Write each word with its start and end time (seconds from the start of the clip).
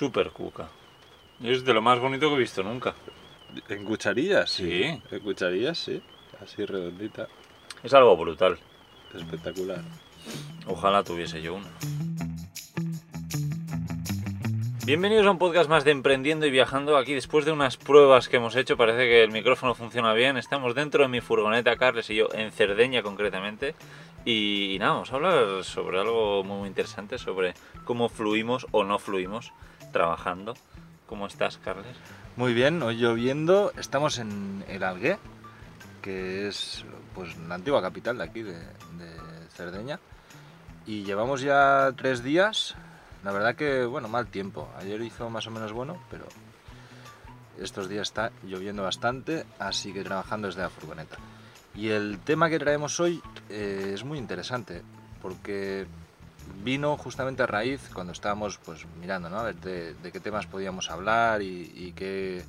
Super 0.00 0.30
cuca. 0.30 0.66
Es 1.44 1.62
de 1.62 1.74
lo 1.74 1.82
más 1.82 1.98
bonito 1.98 2.30
que 2.30 2.36
he 2.36 2.38
visto 2.38 2.62
nunca. 2.62 2.94
¿En 3.68 3.84
cucharillas? 3.84 4.50
Sí. 4.50 4.82
En 4.82 5.20
cucharillas, 5.20 5.76
sí. 5.76 6.00
Así 6.42 6.64
redondita. 6.64 7.28
Es 7.82 7.92
algo 7.92 8.16
brutal. 8.16 8.58
Espectacular. 9.14 9.82
Ojalá 10.66 11.04
tuviese 11.04 11.42
yo 11.42 11.52
una. 11.52 11.68
Bienvenidos 14.86 15.26
a 15.26 15.32
un 15.32 15.38
podcast 15.38 15.68
más 15.68 15.84
de 15.84 15.90
Emprendiendo 15.90 16.46
y 16.46 16.50
Viajando. 16.50 16.96
Aquí 16.96 17.12
después 17.12 17.44
de 17.44 17.52
unas 17.52 17.76
pruebas 17.76 18.30
que 18.30 18.38
hemos 18.38 18.56
hecho, 18.56 18.78
parece 18.78 19.06
que 19.06 19.22
el 19.22 19.30
micrófono 19.30 19.74
funciona 19.74 20.14
bien. 20.14 20.38
Estamos 20.38 20.74
dentro 20.74 21.02
de 21.02 21.10
mi 21.10 21.20
furgoneta, 21.20 21.76
Carles 21.76 22.08
y 22.08 22.14
yo, 22.14 22.28
en 22.32 22.52
Cerdeña 22.52 23.02
concretamente. 23.02 23.74
Y, 24.24 24.76
y 24.76 24.78
nada, 24.78 24.92
vamos 24.92 25.12
a 25.12 25.16
hablar 25.16 25.62
sobre 25.62 26.00
algo 26.00 26.42
muy, 26.42 26.56
muy 26.56 26.68
interesante, 26.68 27.18
sobre 27.18 27.52
cómo 27.84 28.08
fluimos 28.08 28.66
o 28.70 28.82
no 28.82 28.98
fluimos 28.98 29.52
trabajando. 29.90 30.54
¿Cómo 31.06 31.26
estás, 31.26 31.58
Carles? 31.58 31.96
Muy 32.36 32.54
bien, 32.54 32.82
hoy 32.82 32.96
lloviendo. 32.96 33.72
Estamos 33.76 34.18
en 34.18 34.64
el 34.68 34.82
Algué, 34.84 35.18
que 36.02 36.48
es 36.48 36.84
pues 37.14 37.36
la 37.36 37.56
antigua 37.56 37.82
capital 37.82 38.18
de 38.18 38.24
aquí, 38.24 38.42
de, 38.42 38.52
de 38.54 39.48
Cerdeña. 39.54 39.98
Y 40.86 41.04
llevamos 41.04 41.40
ya 41.40 41.92
tres 41.96 42.22
días. 42.22 42.76
La 43.24 43.32
verdad 43.32 43.54
que, 43.54 43.84
bueno, 43.84 44.08
mal 44.08 44.28
tiempo. 44.28 44.68
Ayer 44.78 45.00
hizo 45.02 45.28
más 45.28 45.46
o 45.46 45.50
menos 45.50 45.72
bueno, 45.72 46.02
pero 46.10 46.26
estos 47.58 47.88
días 47.88 48.08
está 48.08 48.32
lloviendo 48.42 48.82
bastante, 48.82 49.44
así 49.58 49.92
que 49.92 50.02
trabajando 50.02 50.46
desde 50.48 50.62
la 50.62 50.70
furgoneta. 50.70 51.16
Y 51.74 51.90
el 51.90 52.18
tema 52.20 52.48
que 52.48 52.58
traemos 52.58 52.98
hoy 53.00 53.22
eh, 53.48 53.92
es 53.94 54.04
muy 54.04 54.18
interesante, 54.18 54.82
porque 55.22 55.86
vino 56.62 56.96
justamente 56.96 57.42
a 57.42 57.46
raíz 57.46 57.90
cuando 57.94 58.12
estábamos 58.12 58.58
pues 58.58 58.84
mirando, 59.00 59.28
¿no? 59.30 59.38
A 59.38 59.44
ver 59.44 59.56
de, 59.56 59.94
de 59.94 60.12
qué 60.12 60.20
temas 60.20 60.46
podíamos 60.46 60.90
hablar 60.90 61.42
y, 61.42 61.72
y 61.74 61.92
qué, 61.92 62.44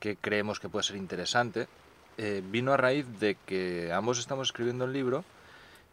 qué 0.00 0.16
creemos 0.16 0.60
que 0.60 0.68
puede 0.68 0.82
ser 0.84 0.96
interesante. 0.96 1.68
Eh, 2.18 2.42
vino 2.44 2.72
a 2.72 2.76
raíz 2.76 3.06
de 3.20 3.36
que 3.46 3.92
ambos 3.92 4.18
estamos 4.18 4.48
escribiendo 4.48 4.84
el 4.84 4.92
libro 4.92 5.24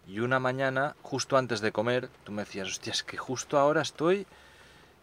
y 0.08 0.20
una 0.20 0.40
mañana, 0.40 0.96
justo 1.04 1.38
antes 1.38 1.62
de 1.62 1.72
comer, 1.72 2.10
tú 2.24 2.32
me 2.32 2.42
decías, 2.44 2.68
hostia, 2.68 2.92
es 2.94 3.04
que 3.04 3.18
justo 3.18 3.58
ahora 3.60 3.82
estoy 3.82 4.26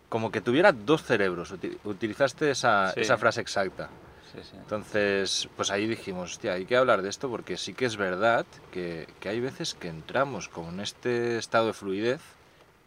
como 0.09 0.31
que 0.31 0.41
tuviera 0.41 0.73
dos 0.73 1.03
cerebros. 1.05 1.53
Uti- 1.53 1.79
Utilizaste 1.85 2.51
esa, 2.51 2.93
Sí. 2.93 3.01
esa 3.01 3.17
frase 3.17 3.41
exacta. 3.41 3.89
Sí, 4.33 4.39
sí. 4.43 4.57
Entonces, 4.57 5.49
pues 5.57 5.71
ahí 5.71 5.87
dijimos, 5.87 6.33
hostia, 6.33 6.55
hay 6.55 6.65
que 6.67 6.77
hablar 6.77 7.03
de 7.03 7.09
esto 7.09 7.29
porque 7.31 7.57
sí 7.57 7.75
que 7.75 7.85
es 7.87 7.97
verdad 7.97 8.45
que, 8.73 9.07
que 9.21 9.29
hay 9.29 9.41
veces 9.41 9.75
que 9.75 9.89
entramos 9.89 10.49
como 10.49 10.71
en 10.71 10.81
este 10.81 11.39
estado 11.39 11.69
de 11.69 11.73
fluidez 11.73 12.21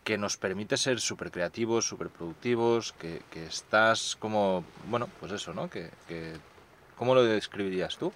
que 0.03 0.17
nos 0.17 0.37
permite 0.37 0.75
ser 0.77 0.99
súper 0.99 1.31
creativos, 1.31 1.85
súper 1.85 2.09
productivos, 2.09 2.93
que, 2.93 3.21
que 3.31 3.45
estás 3.45 4.15
como, 4.17 4.63
bueno, 4.89 5.07
pues 5.19 5.31
eso, 5.31 5.53
¿no? 5.53 5.69
Que, 5.69 5.89
que- 6.07 6.35
¿Cómo 6.97 7.15
lo 7.15 7.23
describirías 7.23 7.97
tú? 7.97 8.11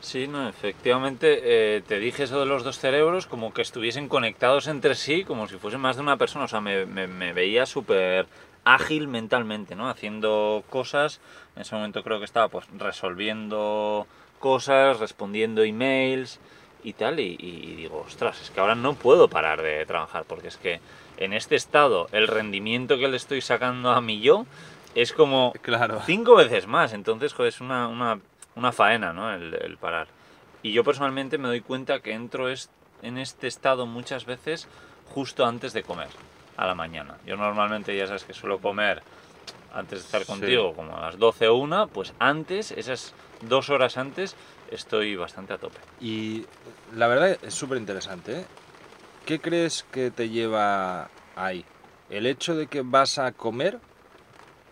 Sí, 0.00 0.26
no, 0.26 0.48
efectivamente 0.48 1.76
eh, 1.76 1.82
te 1.86 1.98
dije 1.98 2.24
eso 2.24 2.40
de 2.40 2.46
los 2.46 2.64
dos 2.64 2.78
cerebros 2.78 3.26
como 3.26 3.52
que 3.54 3.62
estuviesen 3.62 4.08
conectados 4.08 4.66
entre 4.66 4.94
sí, 4.94 5.24
como 5.24 5.46
si 5.48 5.56
fuesen 5.56 5.80
más 5.80 5.96
de 5.96 6.02
una 6.02 6.16
persona. 6.16 6.44
O 6.44 6.48
sea, 6.48 6.60
me, 6.60 6.86
me- 6.86 7.06
me 7.06 7.32
veía 7.32 7.66
súper 7.66 8.26
ágil 8.66 9.06
mentalmente, 9.08 9.76
¿no? 9.76 9.88
Haciendo 9.88 10.62
cosas. 10.68 11.20
En 11.54 11.62
ese 11.62 11.74
momento 11.74 12.02
creo 12.02 12.18
que 12.18 12.24
estaba 12.26 12.48
pues 12.48 12.66
resolviendo 12.76 14.06
cosas, 14.40 14.98
respondiendo 14.98 15.62
emails 15.62 16.40
y 16.84 16.92
tal. 16.92 17.20
Y, 17.20 17.36
y 17.38 17.74
digo, 17.76 18.04
ostras, 18.06 18.42
es 18.42 18.50
que 18.50 18.60
ahora 18.60 18.74
no 18.74 18.94
puedo 18.94 19.28
parar 19.28 19.62
de 19.62 19.86
trabajar 19.86 20.24
porque 20.24 20.48
es 20.48 20.56
que 20.56 20.80
en 21.16 21.32
este 21.32 21.54
estado 21.54 22.08
el 22.12 22.28
rendimiento 22.28 22.98
que 22.98 23.08
le 23.08 23.16
estoy 23.16 23.40
sacando 23.40 23.90
a 23.90 24.00
mi 24.00 24.20
yo 24.20 24.44
es 24.94 25.12
como 25.12 25.52
Claro. 25.62 26.02
cinco 26.04 26.34
veces 26.34 26.66
más. 26.66 26.92
Entonces, 26.92 27.32
joder, 27.32 27.50
es 27.50 27.60
una, 27.60 27.86
una, 27.88 28.18
una 28.56 28.72
faena, 28.72 29.12
¿no? 29.12 29.32
El, 29.32 29.54
el 29.54 29.76
parar. 29.78 30.08
Y 30.62 30.72
yo 30.72 30.82
personalmente 30.82 31.38
me 31.38 31.46
doy 31.48 31.60
cuenta 31.60 32.00
que 32.00 32.12
entro 32.12 32.48
en 33.02 33.18
este 33.18 33.46
estado 33.46 33.86
muchas 33.86 34.24
veces 34.24 34.66
justo 35.14 35.46
antes 35.46 35.72
de 35.72 35.84
comer, 35.84 36.08
a 36.56 36.66
la 36.66 36.74
mañana. 36.74 37.16
Yo 37.26 37.36
normalmente 37.36 37.96
ya 37.96 38.06
sabes 38.06 38.24
que 38.24 38.32
suelo 38.32 38.58
comer 38.60 39.02
antes 39.74 39.98
de 40.00 40.04
estar 40.06 40.20
Sí. 40.22 40.26
contigo, 40.26 40.74
como 40.74 40.96
a 40.96 41.00
las 41.00 41.18
12 41.18 41.48
o 41.48 41.54
1, 41.56 41.88
pues 41.88 42.14
antes, 42.18 42.70
esas 42.72 43.14
dos 43.42 43.68
horas 43.70 43.96
antes, 43.98 44.34
estoy 44.70 45.16
bastante 45.16 45.52
a 45.52 45.58
tope. 45.58 45.78
Y 46.00 46.44
la 46.94 47.06
verdad 47.08 47.38
es 47.42 47.54
súper 47.54 47.78
interesante. 47.78 48.40
¿eh? 48.40 48.44
¿Qué 49.26 49.40
crees 49.40 49.84
que 49.90 50.10
te 50.10 50.28
lleva 50.30 51.10
ahí? 51.34 51.64
¿El 52.08 52.26
hecho 52.26 52.54
de 52.54 52.68
que 52.68 52.82
vas 52.82 53.18
a 53.18 53.32
comer 53.32 53.78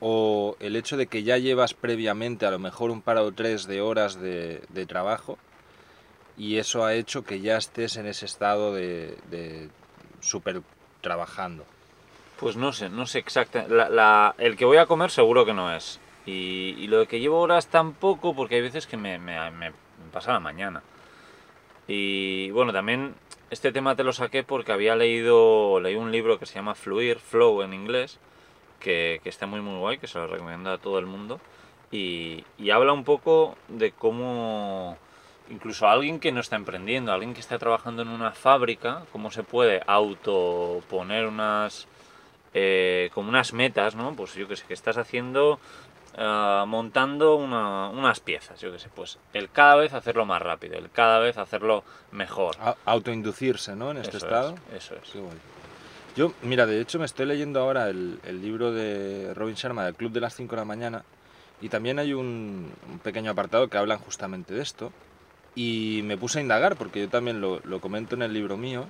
o 0.01 0.57
el 0.61 0.77
hecho 0.77 0.97
de 0.97 1.07
que 1.07 1.23
ya 1.23 1.37
llevas 1.39 1.75
previamente 1.75 2.47
a 2.47 2.51
lo 2.51 2.59
mejor 2.59 2.91
un 2.91 3.03
par 3.03 3.19
o 3.19 3.33
tres 3.33 3.67
de 3.67 3.81
horas 3.81 4.21
de, 4.21 4.63
de 4.69 4.87
trabajo 4.87 5.39
y 6.37 6.59
eso 6.59 6.85
ha 6.85 6.95
hecho 6.95 7.23
que 7.25 7.41
ya 7.41 7.57
estés 7.57 7.97
en 7.97 8.07
ese 8.07 8.27
estado 8.27 8.73
de, 8.75 9.17
de 9.31 9.71
súper 10.21 10.63
trabajando? 11.05 11.65
Pues 12.41 12.57
no 12.57 12.73
sé, 12.73 12.89
no 12.89 13.07
sé 13.07 13.21
exactamente. 13.21 13.73
El 14.39 14.57
que 14.57 14.65
voy 14.65 14.79
a 14.79 14.87
comer 14.87 15.13
seguro 15.13 15.45
que 15.47 15.55
no 15.55 15.73
es. 15.73 16.01
Y, 16.27 16.89
lo 16.89 16.99
de 16.99 17.07
que 17.07 17.21
llevo 17.21 17.39
horas 17.41 17.69
tampoco, 17.69 18.35
porque 18.35 18.57
hay 18.57 18.63
veces 18.63 18.89
que 18.89 18.97
me- 18.97 19.21
me 19.21 19.73
pasa 20.13 20.33
la 20.33 20.41
mañana. 20.41 20.83
Y 21.87 22.51
bueno, 22.51 22.73
también 22.73 23.15
este 23.51 23.73
tema 23.73 23.95
te 23.95 24.05
lo 24.05 24.13
saqué 24.13 24.43
porque 24.43 24.73
había 24.73 24.97
leído, 24.97 25.81
leí 25.81 25.97
un 25.97 26.11
libro 26.11 26.39
que 26.39 26.47
se 26.47 26.55
llama 26.55 26.75
Fluir, 26.75 27.19
Flow 27.19 27.63
en 27.63 27.75
inglés, 27.75 28.19
que, 28.81 29.21
que 29.23 29.29
está 29.29 29.47
muy 29.47 29.61
muy 29.61 29.79
guay, 29.79 29.99
que 29.99 30.07
se 30.07 30.19
lo 30.19 30.27
recomiendo 30.27 30.71
a 30.71 30.79
todo 30.79 30.99
el 30.99 31.07
mundo. 31.07 31.41
Y, 31.93 32.45
y 32.59 32.71
habla 32.71 32.93
un 32.93 33.05
poco 33.05 33.57
de 33.69 33.93
cómo 33.93 34.97
incluso 35.51 35.87
alguien 35.89 36.21
que 36.21 36.33
no 36.33 36.41
está 36.41 36.57
emprendiendo, 36.57 37.13
alguien 37.13 37.35
que 37.35 37.41
está 37.41 37.59
trabajando 37.59 38.03
en 38.03 38.09
una 38.09 38.33
fábrica, 38.33 39.03
cómo 39.13 39.31
se 39.31 39.43
puede 39.43 39.83
autoponer 39.87 41.27
unas 41.27 41.87
eh, 42.57 43.11
como 43.15 43.29
unas 43.31 43.53
metas, 43.53 43.97
¿no? 43.97 44.15
Pues 44.15 44.35
yo 44.35 44.47
que 44.47 44.55
sé, 44.55 44.65
que 44.67 44.75
estás 44.75 44.97
haciendo, 44.97 45.59
ah, 46.17 46.65
montando 46.69 47.35
una- 47.35 47.89
unas 47.89 48.21
piezas, 48.21 48.61
yo 48.61 48.71
que 48.71 48.79
sé, 48.79 48.89
pues 48.95 49.19
el 49.33 49.51
cada 49.51 49.75
vez 49.75 49.93
hacerlo 49.93 50.25
más 50.25 50.41
rápido, 50.41 50.79
el 50.79 50.89
cada 50.91 51.19
vez 51.19 51.37
hacerlo 51.37 51.83
mejor. 52.13 52.55
A- 52.61 52.77
Autoinducirse, 52.85 53.75
¿no? 53.75 53.91
En 53.91 53.97
este 53.99 54.19
Eso 54.19 54.27
estado. 54.27 54.55
Es, 54.73 54.85
eso 54.85 54.95
es. 55.03 55.11
Qué 55.11 55.19
guay. 55.19 55.37
Yo, 56.17 56.33
mira, 56.43 56.65
de 56.65 56.81
hecho 56.81 57.01
me 57.01 57.07
estoy 57.07 57.27
leyendo 57.27 57.59
ahora 57.61 57.89
el, 57.89 58.21
el 58.25 58.41
libro 58.41 58.71
de 58.71 59.35
Robin 59.35 59.57
Sharma 59.57 59.85
del 59.85 59.97
Club 59.97 60.13
de 60.13 60.21
las 60.21 60.37
5 60.37 60.55
de 60.55 60.61
la 60.63 60.65
mañana 60.65 61.03
y 61.61 61.69
también 61.69 61.99
hay 61.99 62.15
un, 62.15 62.73
un 62.89 62.99
pequeño 63.01 63.33
apartado 63.33 63.67
que 63.67 63.79
hablan 63.79 63.99
justamente 63.99 64.55
de 64.55 64.63
esto 64.63 64.93
y 65.55 66.01
me 66.05 66.17
puse 66.17 66.39
a 66.39 66.43
indagar 66.43 66.77
porque 66.77 67.01
yo 67.01 67.09
también 67.09 67.41
lo, 67.41 67.61
lo 67.65 67.81
comento 67.81 68.15
en 68.17 68.23
el 68.23 68.33
libro 68.33 68.57
mío 68.57 68.87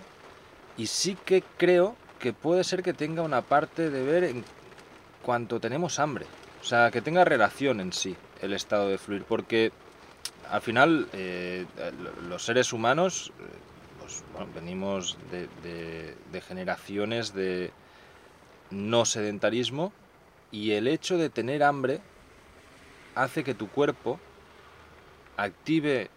y 0.76 0.86
sí 0.86 1.16
que 1.24 1.42
creo 1.56 1.96
que 2.18 2.32
puede 2.32 2.64
ser 2.64 2.82
que 2.82 2.92
tenga 2.94 3.22
una 3.22 3.42
parte 3.42 3.90
de 3.90 4.02
ver 4.02 4.24
en 4.24 4.44
cuanto 5.22 5.60
tenemos 5.60 5.98
hambre, 5.98 6.26
o 6.60 6.64
sea, 6.64 6.90
que 6.90 7.00
tenga 7.02 7.24
relación 7.24 7.80
en 7.80 7.92
sí 7.92 8.16
el 8.42 8.52
estado 8.54 8.88
de 8.88 8.98
fluir 8.98 9.24
porque 9.24 9.72
al 10.50 10.60
final 10.62 11.08
eh, 11.12 11.66
lo- 12.02 12.28
los 12.28 12.44
seres 12.44 12.72
humanos 12.72 13.32
eh, 13.40 13.42
pues, 14.00 14.22
venimos 14.54 15.16
de, 15.30 15.48
de- 15.62 16.14
de 16.32 16.40
generaciones 16.40 17.32
de 17.34 17.70
no 18.70 19.04
sedentarismo 19.04 19.92
y 20.50 20.72
el 20.72 20.88
hecho 20.88 21.18
de 21.18 21.30
tener 21.30 21.62
hambre 21.62 22.00
hace 23.14 23.44
que 23.44 23.54
tu 23.54 23.68
cuerpo 23.68 24.18
active 25.36 26.10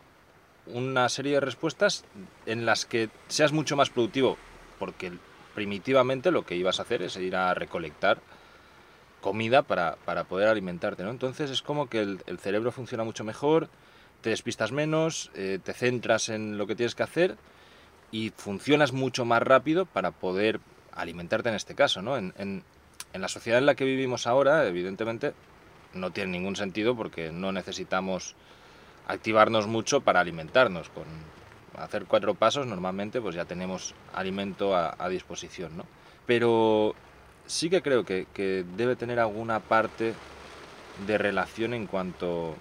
una 0.74 1.10
serie 1.10 1.34
de 1.34 1.40
respuestas 1.40 2.04
en 2.46 2.66
las 2.66 2.86
que 2.86 3.10
seas 3.28 3.52
mucho 3.52 3.76
más 3.76 3.90
productivo, 3.90 4.38
porque 4.80 5.12
primitivamente 5.56 6.32
lo 6.32 6.46
que 6.46 6.56
ibas 6.56 6.80
a 6.80 6.84
hacer 6.84 7.02
es 7.02 7.16
ir 7.18 7.36
a 7.36 7.54
recolectar 7.54 8.20
comida 9.22 9.64
para, 9.64 9.98
para 10.06 10.26
poder 10.26 10.48
alimentarte, 10.48 11.04
¿no? 11.04 11.10
Entonces 11.10 11.50
es 11.50 11.62
como 11.62 11.88
que 11.90 12.02
el, 12.02 12.40
cerebro 12.40 12.72
funciona 12.72 13.04
mucho 13.04 13.24
mejor, 13.24 13.70
te 14.22 14.30
despistas 14.30 14.72
menos, 14.72 15.32
eh, 15.36 15.60
te 15.64 15.74
centras 15.74 16.30
en 16.30 16.58
lo 16.58 16.68
que 16.68 16.76
tienes 16.76 16.96
que 16.96 17.04
hacer 17.04 17.38
y 18.12 18.32
funcionas 18.36 18.94
mucho 18.94 19.26
más 19.26 19.42
rápido 19.42 19.86
para 19.86 20.12
poder 20.12 20.60
alimentarte 20.94 21.50
en 21.50 21.56
este 21.56 21.76
caso, 21.76 22.02
¿no? 22.02 22.18
En- 22.18 22.34
en 23.14 23.22
la 23.22 23.28
sociedad 23.28 23.60
en 23.60 23.66
la 23.66 23.76
que 23.76 23.86
vivimos 23.86 24.28
ahora, 24.28 24.68
evidentemente, 24.68 25.34
no 25.94 26.12
tiene 26.12 26.32
ningún 26.32 26.56
sentido 26.56 26.96
porque 26.96 27.32
no 27.32 27.52
necesitamos 27.52 28.36
activarnos 29.08 29.68
mucho 29.68 30.02
para 30.02 30.20
alimentarnos. 30.20 30.90
Con 30.90 31.06
hacer 31.78 32.06
cuatro 32.06 32.34
pasos 32.36 32.66
normalmente 32.68 33.22
pues 33.22 33.36
ya 33.36 33.46
tenemos 33.46 33.96
alimento 34.14 34.76
a, 34.76 35.10
disposición, 35.10 35.78
¿no? 35.78 35.86
Pero 36.26 36.96
sí 37.46 37.70
que 37.70 37.82
creo 37.82 38.04
que, 38.04 38.28
que 38.34 38.64
debe 38.76 38.96
tener 38.96 39.20
alguna 39.20 39.60
parte 39.60 40.16
de 40.98 41.18
relación 41.18 41.74
en 41.74 41.88
cuanto, 41.88 42.58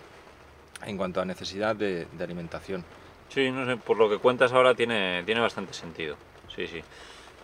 en 0.84 0.96
cuanto 0.96 1.20
a 1.20 1.24
necesidad 1.24 1.74
de, 1.74 2.06
alimentación. 2.20 2.84
Sí, 3.28 3.50
no 3.50 3.66
sé, 3.66 3.76
por 3.76 3.96
lo 3.96 4.08
que 4.08 4.18
cuentas 4.18 4.52
ahora 4.52 4.74
tiene, 4.74 5.22
tiene 5.24 5.40
bastante 5.40 5.72
sentido. 5.72 6.16
Sí, 6.54 6.66
sí. 6.66 6.82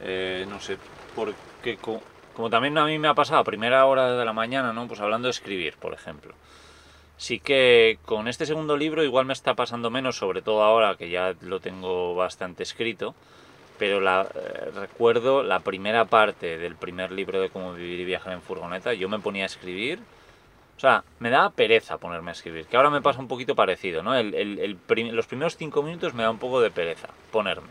Eh, 0.01 0.45
no 0.49 0.61
sé, 0.61 0.79
porque 1.15 1.77
co- 1.79 2.03
como 2.35 2.51
también 2.51 2.79
a 2.79 2.85
mí 2.85 2.99
me 2.99 3.09
ha 3.09 3.15
pasado 3.15 3.41
a 3.41 3.45
primera 3.45 3.85
hora 3.87 4.17
de 4.17 4.25
la 4.25 4.33
mañana, 4.33 4.73
¿no? 4.73 4.87
Pues 4.87 5.01
hablando 5.01 5.27
de 5.27 5.33
escribir, 5.33 5.75
por 5.79 5.93
ejemplo. 5.93 6.35
Sí 7.23 7.39
que 7.39 7.99
con 8.05 8.27
este 8.27 8.47
segundo 8.47 8.77
libro 8.77 9.05
igual 9.05 9.27
me 9.27 9.33
está 9.33 9.55
pasando 9.55 9.91
menos, 9.91 10.17
sobre 10.17 10.43
todo 10.43 10.65
ahora 10.65 10.97
que 10.97 11.09
ya 11.09 11.35
lo 11.41 11.61
tengo 11.61 12.17
bastante 12.17 12.65
escrito, 12.65 13.15
pero 13.79 14.01
la, 14.01 14.27
eh, 14.35 14.71
recuerdo 14.75 15.45
la 15.45 15.61
primera 15.61 16.05
parte 16.07 16.59
del 16.59 16.75
primer 16.75 17.13
libro 17.13 17.41
de 17.41 17.49
cómo 17.49 17.75
vivir 17.75 18.01
y 18.01 18.05
viajar 18.05 18.33
en 18.33 18.43
furgoneta, 18.43 18.93
yo 18.95 19.09
me 19.09 19.21
ponía 19.21 19.45
a 19.45 19.47
escribir, 19.47 20.01
o 20.77 20.81
sea, 20.81 21.05
me 21.21 21.31
daba 21.31 21.51
pereza 21.51 21.97
ponerme 21.99 22.33
a 22.33 22.33
escribir, 22.33 22.67
que 22.67 22.77
ahora 22.77 22.91
me 22.91 23.01
pasa 23.01 23.21
un 23.21 23.29
poquito 23.29 23.55
parecido, 23.55 24.03
¿no? 24.03 24.17
El, 24.17 24.35
el- 24.35 24.59
el 24.59 24.75
prim- 24.75 25.13
los 25.13 25.27
primeros 25.29 25.57
cinco 25.57 25.85
minutos 25.85 26.15
me 26.15 26.25
da 26.25 26.31
un 26.33 26.39
poco 26.39 26.61
de 26.61 26.73
pereza 26.73 27.07
ponerme, 27.31 27.69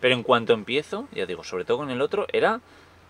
pero 0.00 0.12
en 0.16 0.24
cuanto 0.24 0.54
empiezo, 0.54 1.06
ya 1.12 1.24
digo, 1.24 1.44
sobre 1.44 1.64
todo 1.64 1.76
con 1.78 1.90
el 1.90 2.00
otro, 2.02 2.26
era, 2.32 2.56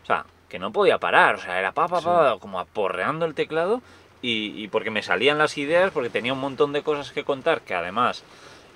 o 0.03 0.07
sea, 0.07 0.27
que 0.51 0.59
no 0.59 0.71
podía 0.71 0.99
parar, 0.99 1.37
o 1.37 1.39
sea, 1.39 1.59
era 1.59 1.73
pa, 1.73 1.89
pa, 1.89 2.03
pa, 2.03 2.37
como 2.41 2.61
aporreando 2.61 3.25
el 3.25 3.33
teclado 3.35 3.81
y, 4.23 4.63
y 4.63 4.69
porque 4.69 4.91
me 4.91 5.03
salían 5.03 5.39
las 5.39 5.57
ideas, 5.59 5.91
porque 5.93 6.11
tenía 6.11 6.33
un 6.33 6.41
montón 6.41 6.73
de 6.73 6.83
cosas 6.83 7.13
que 7.13 7.25
contar, 7.25 7.61
que 7.63 7.75
además 7.75 8.25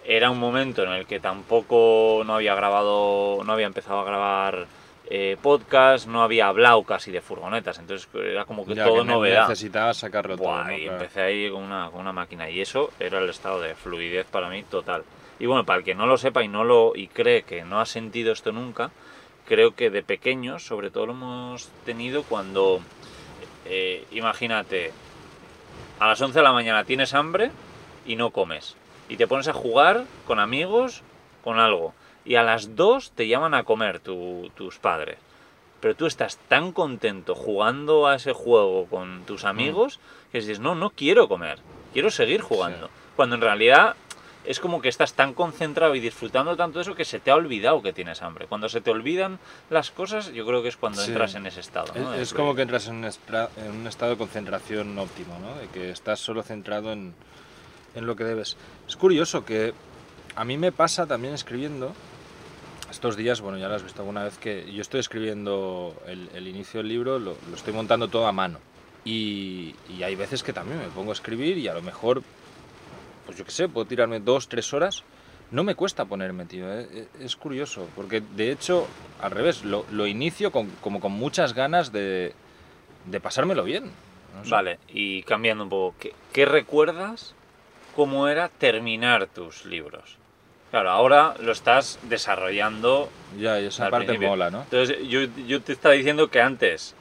era 0.04 0.30
un 0.30 0.38
momento 0.38 0.82
en 0.82 0.90
el 0.92 1.06
que 1.06 1.20
tampoco 1.20 2.22
no 2.26 2.34
había 2.34 2.54
grabado, 2.54 3.42
no 3.44 3.52
había 3.52 3.66
empezado 3.66 4.00
a 4.00 4.04
grabar 4.04 4.66
eh, 5.10 5.36
podcast, 5.42 6.06
no 6.06 6.22
había 6.22 6.46
hablado 6.48 6.82
casi 6.84 7.10
de 7.10 7.20
furgonetas, 7.20 7.78
entonces 7.78 8.08
era 8.14 8.44
como 8.44 8.66
que 8.66 8.74
Ya 8.74 8.84
todo 8.84 9.00
que 9.00 9.04
novedad. 9.04 9.48
Necesitabas 9.48 9.98
sacarlo 9.98 10.36
todo. 10.36 10.64
¿no? 10.64 10.72
y 10.72 10.82
Claro. 10.82 10.92
empecé 10.94 11.20
ahí 11.22 11.50
con 11.50 11.62
una, 11.62 11.90
con 11.90 12.00
una 12.00 12.12
máquina 12.12 12.48
y 12.48 12.60
eso 12.60 12.90
era 12.98 13.18
el 13.18 13.28
estado 13.28 13.60
de 13.60 13.74
fluidez 13.74 14.26
para 14.26 14.48
mí 14.48 14.62
total. 14.64 15.04
Y 15.38 15.46
bueno, 15.46 15.64
para 15.64 15.78
el 15.80 15.84
que 15.84 15.94
no 15.94 16.06
lo 16.06 16.16
sepa 16.16 16.42
y 16.42 16.48
no 16.48 16.64
lo 16.64 16.92
y 16.94 17.08
cree 17.08 17.42
que 17.42 17.64
no 17.64 17.80
ha 17.80 17.86
sentido 17.86 18.32
esto 18.32 18.52
nunca, 18.52 18.90
creo 19.46 19.74
que 19.74 19.90
de 19.90 20.02
pequeños, 20.02 20.64
sobre 20.64 20.90
todo 20.90 21.06
lo 21.06 21.12
hemos 21.12 21.68
tenido 21.84 22.22
cuando, 22.22 22.80
eh, 23.66 24.04
imagínate, 24.12 24.92
a 26.02 26.08
las 26.08 26.20
11 26.20 26.36
de 26.38 26.42
la 26.42 26.52
mañana 26.52 26.84
tienes 26.84 27.14
hambre 27.14 27.52
y 28.04 28.16
no 28.16 28.30
comes. 28.30 28.76
Y 29.08 29.16
te 29.16 29.28
pones 29.28 29.46
a 29.46 29.52
jugar 29.52 30.04
con 30.26 30.40
amigos, 30.40 31.02
con 31.44 31.60
algo. 31.60 31.94
Y 32.24 32.34
a 32.34 32.42
las 32.42 32.74
2 32.74 33.12
te 33.12 33.28
llaman 33.28 33.54
a 33.54 33.62
comer 33.62 34.00
tu- 34.00 34.50
tus 34.56 34.78
padres. 34.78 35.18
Pero 35.80 35.94
tú 35.94 36.06
estás 36.06 36.38
tan 36.48 36.72
contento 36.72 37.34
jugando 37.36 38.06
a 38.08 38.16
ese 38.16 38.32
juego 38.32 38.86
con 38.86 39.22
tus 39.26 39.44
amigos 39.44 40.00
que 40.32 40.38
dices, 40.40 40.58
no, 40.58 40.74
no 40.74 40.90
quiero 40.90 41.28
comer, 41.28 41.58
quiero 41.92 42.10
seguir 42.10 42.40
jugando. 42.40 42.90
Cuando 43.14 43.36
en 43.36 43.40
realidad 43.42 43.94
es 44.44 44.58
como 44.60 44.80
que 44.82 44.88
estás 44.88 45.14
tan 45.14 45.34
concentrado 45.34 45.94
y 45.94 46.00
disfrutando 46.00 46.56
tanto 46.56 46.78
de 46.78 46.82
eso 46.82 46.94
que 46.94 47.04
se 47.04 47.20
te 47.20 47.30
ha 47.30 47.36
olvidado 47.36 47.80
que 47.82 47.92
tienes 47.92 48.22
hambre. 48.22 48.46
Cuando 48.46 48.68
se 48.68 48.80
te 48.80 48.90
olvidan 48.90 49.38
las 49.70 49.90
cosas, 49.90 50.32
yo 50.32 50.44
creo 50.46 50.62
que 50.62 50.68
es 50.68 50.76
cuando 50.76 51.00
Sí. 51.00 51.08
entras 51.12 51.34
en 51.36 51.46
ese 51.46 51.60
estado. 51.60 51.92
¿no? 51.94 52.14
Es, 52.14 52.32
como 52.34 52.54
que 52.54 52.62
entras 52.62 52.88
en 52.88 52.96
un, 52.96 53.04
estra- 53.04 53.50
en 53.56 53.70
un 53.70 53.86
estado 53.86 54.12
de 54.12 54.18
concentración 54.18 54.98
óptimo, 54.98 55.38
¿no? 55.38 55.54
De 55.60 55.68
que 55.68 55.90
estás 55.90 56.18
solo 56.20 56.42
centrado 56.42 56.92
en, 56.92 57.14
en 57.94 58.06
lo 58.06 58.16
que 58.16 58.24
debes. 58.24 58.56
Es 58.88 58.96
curioso 58.96 59.44
que 59.44 59.72
a 60.34 60.44
mí 60.44 60.56
me 60.58 60.72
pasa 60.72 61.06
también 61.06 61.34
escribiendo. 61.34 61.92
Estos 62.90 63.16
días, 63.16 63.40
bueno, 63.40 63.56
ya 63.58 63.68
lo 63.68 63.74
has 63.76 63.82
visto 63.82 64.02
alguna 64.02 64.24
vez, 64.24 64.36
que 64.38 64.70
yo 64.70 64.82
estoy 64.82 65.00
escribiendo 65.00 65.94
el, 66.06 66.28
el 66.34 66.46
inicio 66.46 66.78
del 66.80 66.88
libro, 66.88 67.18
lo, 67.18 67.36
lo 67.48 67.56
estoy 67.56 67.72
montando 67.72 68.08
todo 68.08 68.26
a 68.26 68.32
mano. 68.32 68.58
Y, 69.04 69.74
y 69.88 70.02
hay 70.02 70.14
veces 70.14 70.42
que 70.42 70.52
también 70.52 70.78
me 70.78 70.88
pongo 70.88 71.10
a 71.10 71.14
escribir 71.14 71.56
y 71.58 71.68
a 71.68 71.74
lo 71.74 71.80
mejor, 71.80 72.22
pues 73.26 73.38
yo 73.38 73.44
qué 73.44 73.50
sé, 73.50 73.68
puedo 73.68 73.86
tirarme 73.86 74.20
dos, 74.20 74.48
tres 74.48 74.72
horas. 74.72 75.02
No 75.50 75.64
me 75.64 75.74
cuesta 75.74 76.04
ponerme, 76.06 76.46
tío. 76.46 76.64
¿eh? 76.72 77.08
Es 77.20 77.36
curioso, 77.36 77.86
porque 77.94 78.22
de 78.22 78.50
hecho, 78.50 78.86
al 79.20 79.30
revés, 79.32 79.64
lo, 79.64 79.84
lo 79.90 80.06
inicio 80.06 80.50
con- 80.50 80.70
como 80.80 80.98
con 81.00 81.12
muchas 81.12 81.52
ganas 81.54 81.92
de, 81.92 82.32
de 83.06 83.20
pasármelo 83.20 83.62
bien. 83.64 83.90
No 84.34 84.44
sé. 84.44 84.50
Vale, 84.50 84.78
y 84.88 85.22
cambiando 85.24 85.64
un 85.64 85.70
poco, 85.70 85.94
¿qué, 86.00 86.14
qué 86.32 86.46
recuerdas 86.46 87.34
cómo 87.94 88.28
era 88.28 88.48
terminar 88.48 89.26
tus 89.26 89.66
libros? 89.66 90.16
Claro, 90.70 90.88
ahora 90.90 91.34
lo 91.38 91.52
estás 91.52 91.98
desarrollando. 92.04 93.10
Ya, 93.38 93.60
y 93.60 93.66
esa 93.66 93.90
parte 93.90 94.06
principio. 94.06 94.28
mola, 94.30 94.50
¿no? 94.50 94.62
Entonces, 94.62 95.06
yo, 95.06 95.20
yo 95.46 95.60
te 95.60 95.72
estaba 95.74 95.94
diciendo 95.94 96.28
que 96.30 96.40
antes 96.40 96.94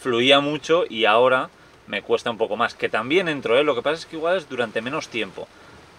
fluía 0.00 0.40
mucho 0.40 0.84
y 0.88 1.04
ahora 1.04 1.50
me 1.86 2.00
cuesta 2.00 2.30
un 2.30 2.38
poco 2.38 2.56
más. 2.56 2.72
Que 2.72 2.88
también 2.88 3.28
entro, 3.28 3.58
¿eh? 3.58 3.64
Lo 3.64 3.74
que 3.74 3.82
pasa 3.82 3.96
es 3.96 4.06
que 4.06 4.16
igual 4.16 4.38
es 4.38 4.48
durante 4.48 4.80
menos 4.80 5.08
tiempo. 5.08 5.46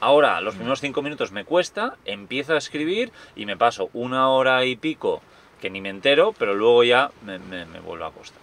Ahora, 0.02 0.40
los 0.42 0.56
primeros 0.56 0.82
cinco 0.82 1.02
minutos 1.02 1.32
me 1.32 1.46
cuesta, 1.46 1.98
empiezo 2.06 2.54
a 2.54 2.58
escribir 2.58 3.12
y 3.36 3.46
me 3.46 3.58
paso 3.58 3.90
una 3.94 4.30
hora 4.30 4.64
y 4.66 4.76
pico 4.76 5.22
que 5.62 5.70
ni 5.70 5.82
me 5.82 5.90
entero, 5.90 6.34
pero 6.38 6.54
luego 6.56 6.84
ya 6.86 7.12
me, 7.26 7.38
me, 7.38 7.66
me 7.66 7.80
vuelvo 7.82 8.06
a 8.06 8.12
costar. 8.14 8.42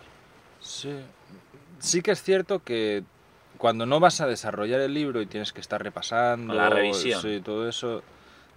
Sí. 0.61 0.95
Sí 1.79 2.03
que 2.03 2.11
es 2.11 2.23
cierto 2.23 2.63
que 2.63 3.05
cuando 3.57 3.87
no 3.87 4.01
vas 4.01 4.21
a 4.21 4.27
desarrollar 4.27 4.81
el 4.81 4.93
libro 4.93 5.23
y 5.23 5.27
tienes 5.27 5.53
que 5.53 5.61
estar 5.63 5.83
repasando... 5.83 6.53
La 6.53 6.69
revisión. 6.69 7.23
Sí, 7.23 7.41
todo 7.43 7.69
eso 7.69 8.03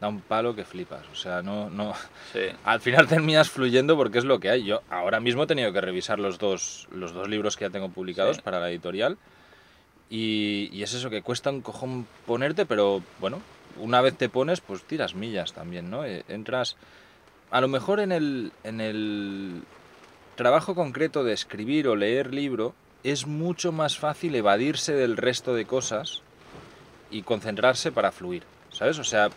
da 0.02 0.10
un 0.10 0.20
palo 0.20 0.56
que 0.56 0.66
flipas. 0.66 1.06
O 1.12 1.16
sea, 1.16 1.42
no... 1.42 1.70
no... 1.70 1.94
Sí. 2.34 2.42
Al 2.66 2.82
final 2.82 3.08
terminas 3.10 3.50
fluyendo 3.50 3.96
porque 3.96 4.18
es 4.18 4.26
lo 4.26 4.40
que 4.42 4.50
hay. 4.50 4.66
Yo 4.66 4.82
ahora 4.90 5.22
mismo 5.22 5.44
he 5.44 5.48
tenido 5.48 5.72
que 5.72 5.80
revisar 5.80 6.20
los 6.20 6.38
dos, 6.38 6.88
los 6.92 7.14
dos 7.14 7.30
libros 7.30 7.56
que 7.56 7.64
ya 7.66 7.70
tengo 7.70 7.88
publicados 7.90 8.38
Sí. 8.38 8.42
para 8.42 8.60
la 8.60 8.70
editorial. 8.70 9.18
Y, 10.10 10.82
es 10.82 10.94
eso 10.94 11.10
que 11.10 11.22
cuesta 11.22 11.52
un 11.52 11.62
cojón 11.62 12.08
ponerte, 12.26 12.66
pero 12.66 13.04
bueno, 13.20 13.42
una 13.78 14.02
vez 14.02 14.18
te 14.18 14.30
pones, 14.30 14.62
pues 14.62 14.84
tiras 14.84 15.14
millas 15.14 15.54
también, 15.54 15.90
¿no? 15.90 16.04
Eh, 16.04 16.24
Entras, 16.28 16.78
a 17.52 17.62
lo 17.62 17.68
mejor 17.68 18.00
en 18.00 18.12
el, 18.12 18.52
en 18.64 18.82
el 18.82 19.62
trabajo 20.36 20.74
concreto 20.74 21.24
de 21.24 21.34
escribir 21.34 21.88
o 21.88 21.96
leer 21.96 22.34
libro, 22.34 22.74
es 23.04 23.28
mucho 23.28 23.72
más 23.72 23.98
fácil 23.98 24.36
evadirse 24.36 24.94
del 24.94 25.16
resto 25.16 25.54
de 25.54 25.66
cosas 25.66 26.22
y 27.12 27.22
concentrarse 27.22 27.92
para 27.92 28.12
fluir, 28.12 28.44
¿sabes? 28.72 29.00
O 29.00 29.04
sea, 29.04 29.30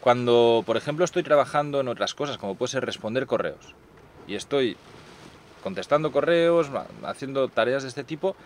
cuando, 0.00 0.62
por 0.66 0.76
ejemplo, 0.76 1.04
estoy 1.04 1.22
trabajando 1.22 1.80
en 1.80 1.88
otras 1.88 2.14
cosas, 2.14 2.38
como 2.38 2.56
puede 2.56 2.72
ser 2.72 2.84
responder 2.84 3.26
correos, 3.26 3.74
y 4.26 4.34
estoy 4.34 4.76
contestando 5.62 6.12
correos, 6.12 6.70
haciendo 7.04 7.48
tareas 7.48 7.82
de 7.82 7.88
este 7.88 8.04
tipo, 8.04 8.36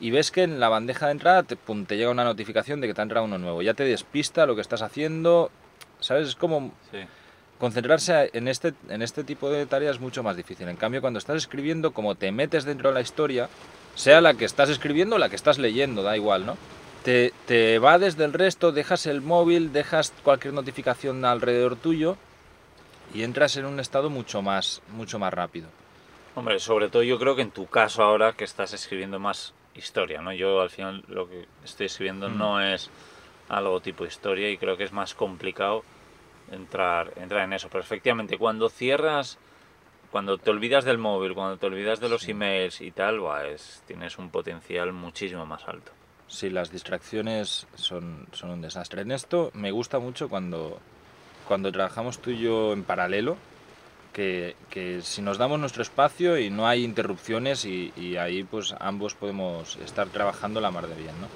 y 0.00 0.10
ves 0.10 0.30
que 0.30 0.42
en 0.42 0.60
la 0.60 0.68
bandeja 0.68 1.06
de 1.06 1.12
entrada 1.12 1.42
te, 1.42 1.56
pum, 1.56 1.84
te 1.86 1.96
llega 1.96 2.10
una 2.10 2.24
notificación 2.24 2.80
de 2.80 2.88
que 2.88 2.94
te 2.94 3.00
ha 3.00 3.04
entrado 3.04 3.24
uno 3.26 3.38
nuevo. 3.38 3.62
Ya 3.62 3.74
te 3.74 3.84
despista 3.84 4.46
lo 4.46 4.54
que 4.54 4.60
estás 4.60 4.82
haciendo, 4.82 5.50
¿sabes? 6.00 6.28
Es 6.28 6.34
como 6.36 6.72
Sí. 6.90 6.98
concentrarse 7.58 8.30
en 8.32 8.48
este, 8.48 8.74
en 8.88 9.02
este 9.02 9.24
tipo 9.24 9.50
de 9.50 9.66
tareas 9.66 9.96
es 9.96 10.00
mucho 10.00 10.22
más 10.22 10.36
difícil. 10.36 10.68
En 10.68 10.76
cambio, 10.76 11.00
cuando 11.00 11.18
estás 11.18 11.36
escribiendo, 11.36 11.92
como 11.92 12.14
te 12.16 12.32
metes 12.32 12.64
dentro 12.64 12.88
de 12.90 12.94
la 12.94 13.00
historia, 13.00 13.48
sea 13.94 14.20
la 14.20 14.34
que 14.34 14.44
estás 14.44 14.68
escribiendo 14.68 15.16
o 15.16 15.18
la 15.18 15.28
que 15.28 15.36
estás 15.36 15.58
leyendo, 15.58 16.02
da 16.02 16.16
igual, 16.16 16.44
¿no? 16.46 16.56
Te, 17.04 17.32
te 17.46 17.74
evades 17.74 18.16
del 18.16 18.32
resto, 18.32 18.72
dejas 18.72 19.06
el 19.06 19.20
móvil, 19.20 19.72
dejas 19.72 20.12
cualquier 20.22 20.54
notificación 20.54 21.24
alrededor 21.24 21.76
tuyo 21.76 22.16
y 23.14 23.22
entras 23.22 23.56
en 23.56 23.66
un 23.66 23.78
estado 23.78 24.10
mucho 24.10 24.42
más, 24.42 24.80
mucho 24.88 25.18
más 25.18 25.32
rápido. 25.32 25.68
Hombre, 26.34 26.58
sobre 26.58 26.88
todo 26.88 27.02
yo 27.02 27.18
creo 27.18 27.36
que 27.36 27.42
en 27.42 27.50
tu 27.52 27.66
caso 27.66 28.02
ahora 28.02 28.32
que 28.32 28.42
estás 28.44 28.72
escribiendo 28.72 29.18
más 29.20 29.52
historia, 29.74 30.20
¿no? 30.22 30.32
Yo 30.32 30.60
al 30.60 30.70
final 30.70 31.04
lo 31.08 31.28
que 31.28 31.46
estoy 31.64 31.86
escribiendo 31.86 32.28
Mm. 32.28 32.38
no 32.38 32.60
es 32.60 32.90
algo 33.48 33.80
tipo 33.80 34.04
historia 34.06 34.50
y 34.50 34.56
creo 34.56 34.76
que 34.76 34.84
es 34.84 34.92
más 34.92 35.14
complicado 35.14 35.84
entrar, 36.50 37.12
entrar 37.16 37.42
en 37.42 37.52
eso. 37.52 37.68
Pero 37.68 37.82
efectivamente, 37.82 38.38
cuando 38.38 38.68
cierras, 38.68 39.38
cuando 40.10 40.38
te 40.38 40.50
olvidas 40.50 40.84
del 40.84 40.98
móvil, 40.98 41.34
cuando 41.34 41.56
te 41.56 41.66
olvidas 41.66 42.00
de 42.00 42.08
los 42.08 42.22
Sí. 42.22 42.30
emails 42.30 42.80
y 42.80 42.90
tal, 42.90 43.20
es, 43.46 43.82
tienes 43.86 44.18
un 44.18 44.30
potencial 44.30 44.92
muchísimo 44.92 45.44
más 45.46 45.66
alto. 45.66 45.92
Sí, 46.26 46.50
las 46.50 46.70
distracciones 46.70 47.66
son, 47.74 48.26
son 48.32 48.50
un 48.50 48.62
desastre. 48.62 49.02
En 49.02 49.10
esto 49.10 49.50
me 49.54 49.70
gusta 49.70 49.98
mucho 49.98 50.28
cuando, 50.28 50.80
cuando 51.46 51.70
trabajamos 51.70 52.18
tú 52.20 52.30
y 52.30 52.38
yo 52.38 52.72
en 52.72 52.82
paralelo, 52.84 53.36
que, 54.14 54.56
que 54.70 55.02
si 55.02 55.20
nos 55.20 55.36
damos 55.36 55.58
nuestro 55.60 55.82
espacio 55.82 56.38
y 56.38 56.48
no 56.48 56.66
hay 56.66 56.84
interrupciones 56.84 57.66
y, 57.66 57.92
y 57.96 58.16
ahí 58.16 58.44
pues 58.44 58.74
ambos 58.80 59.14
podemos 59.14 59.76
estar 59.84 60.08
trabajando 60.08 60.62
la 60.62 60.70
mar 60.70 60.86
de 60.86 60.94
bien, 60.94 61.20
¿no? 61.20 61.26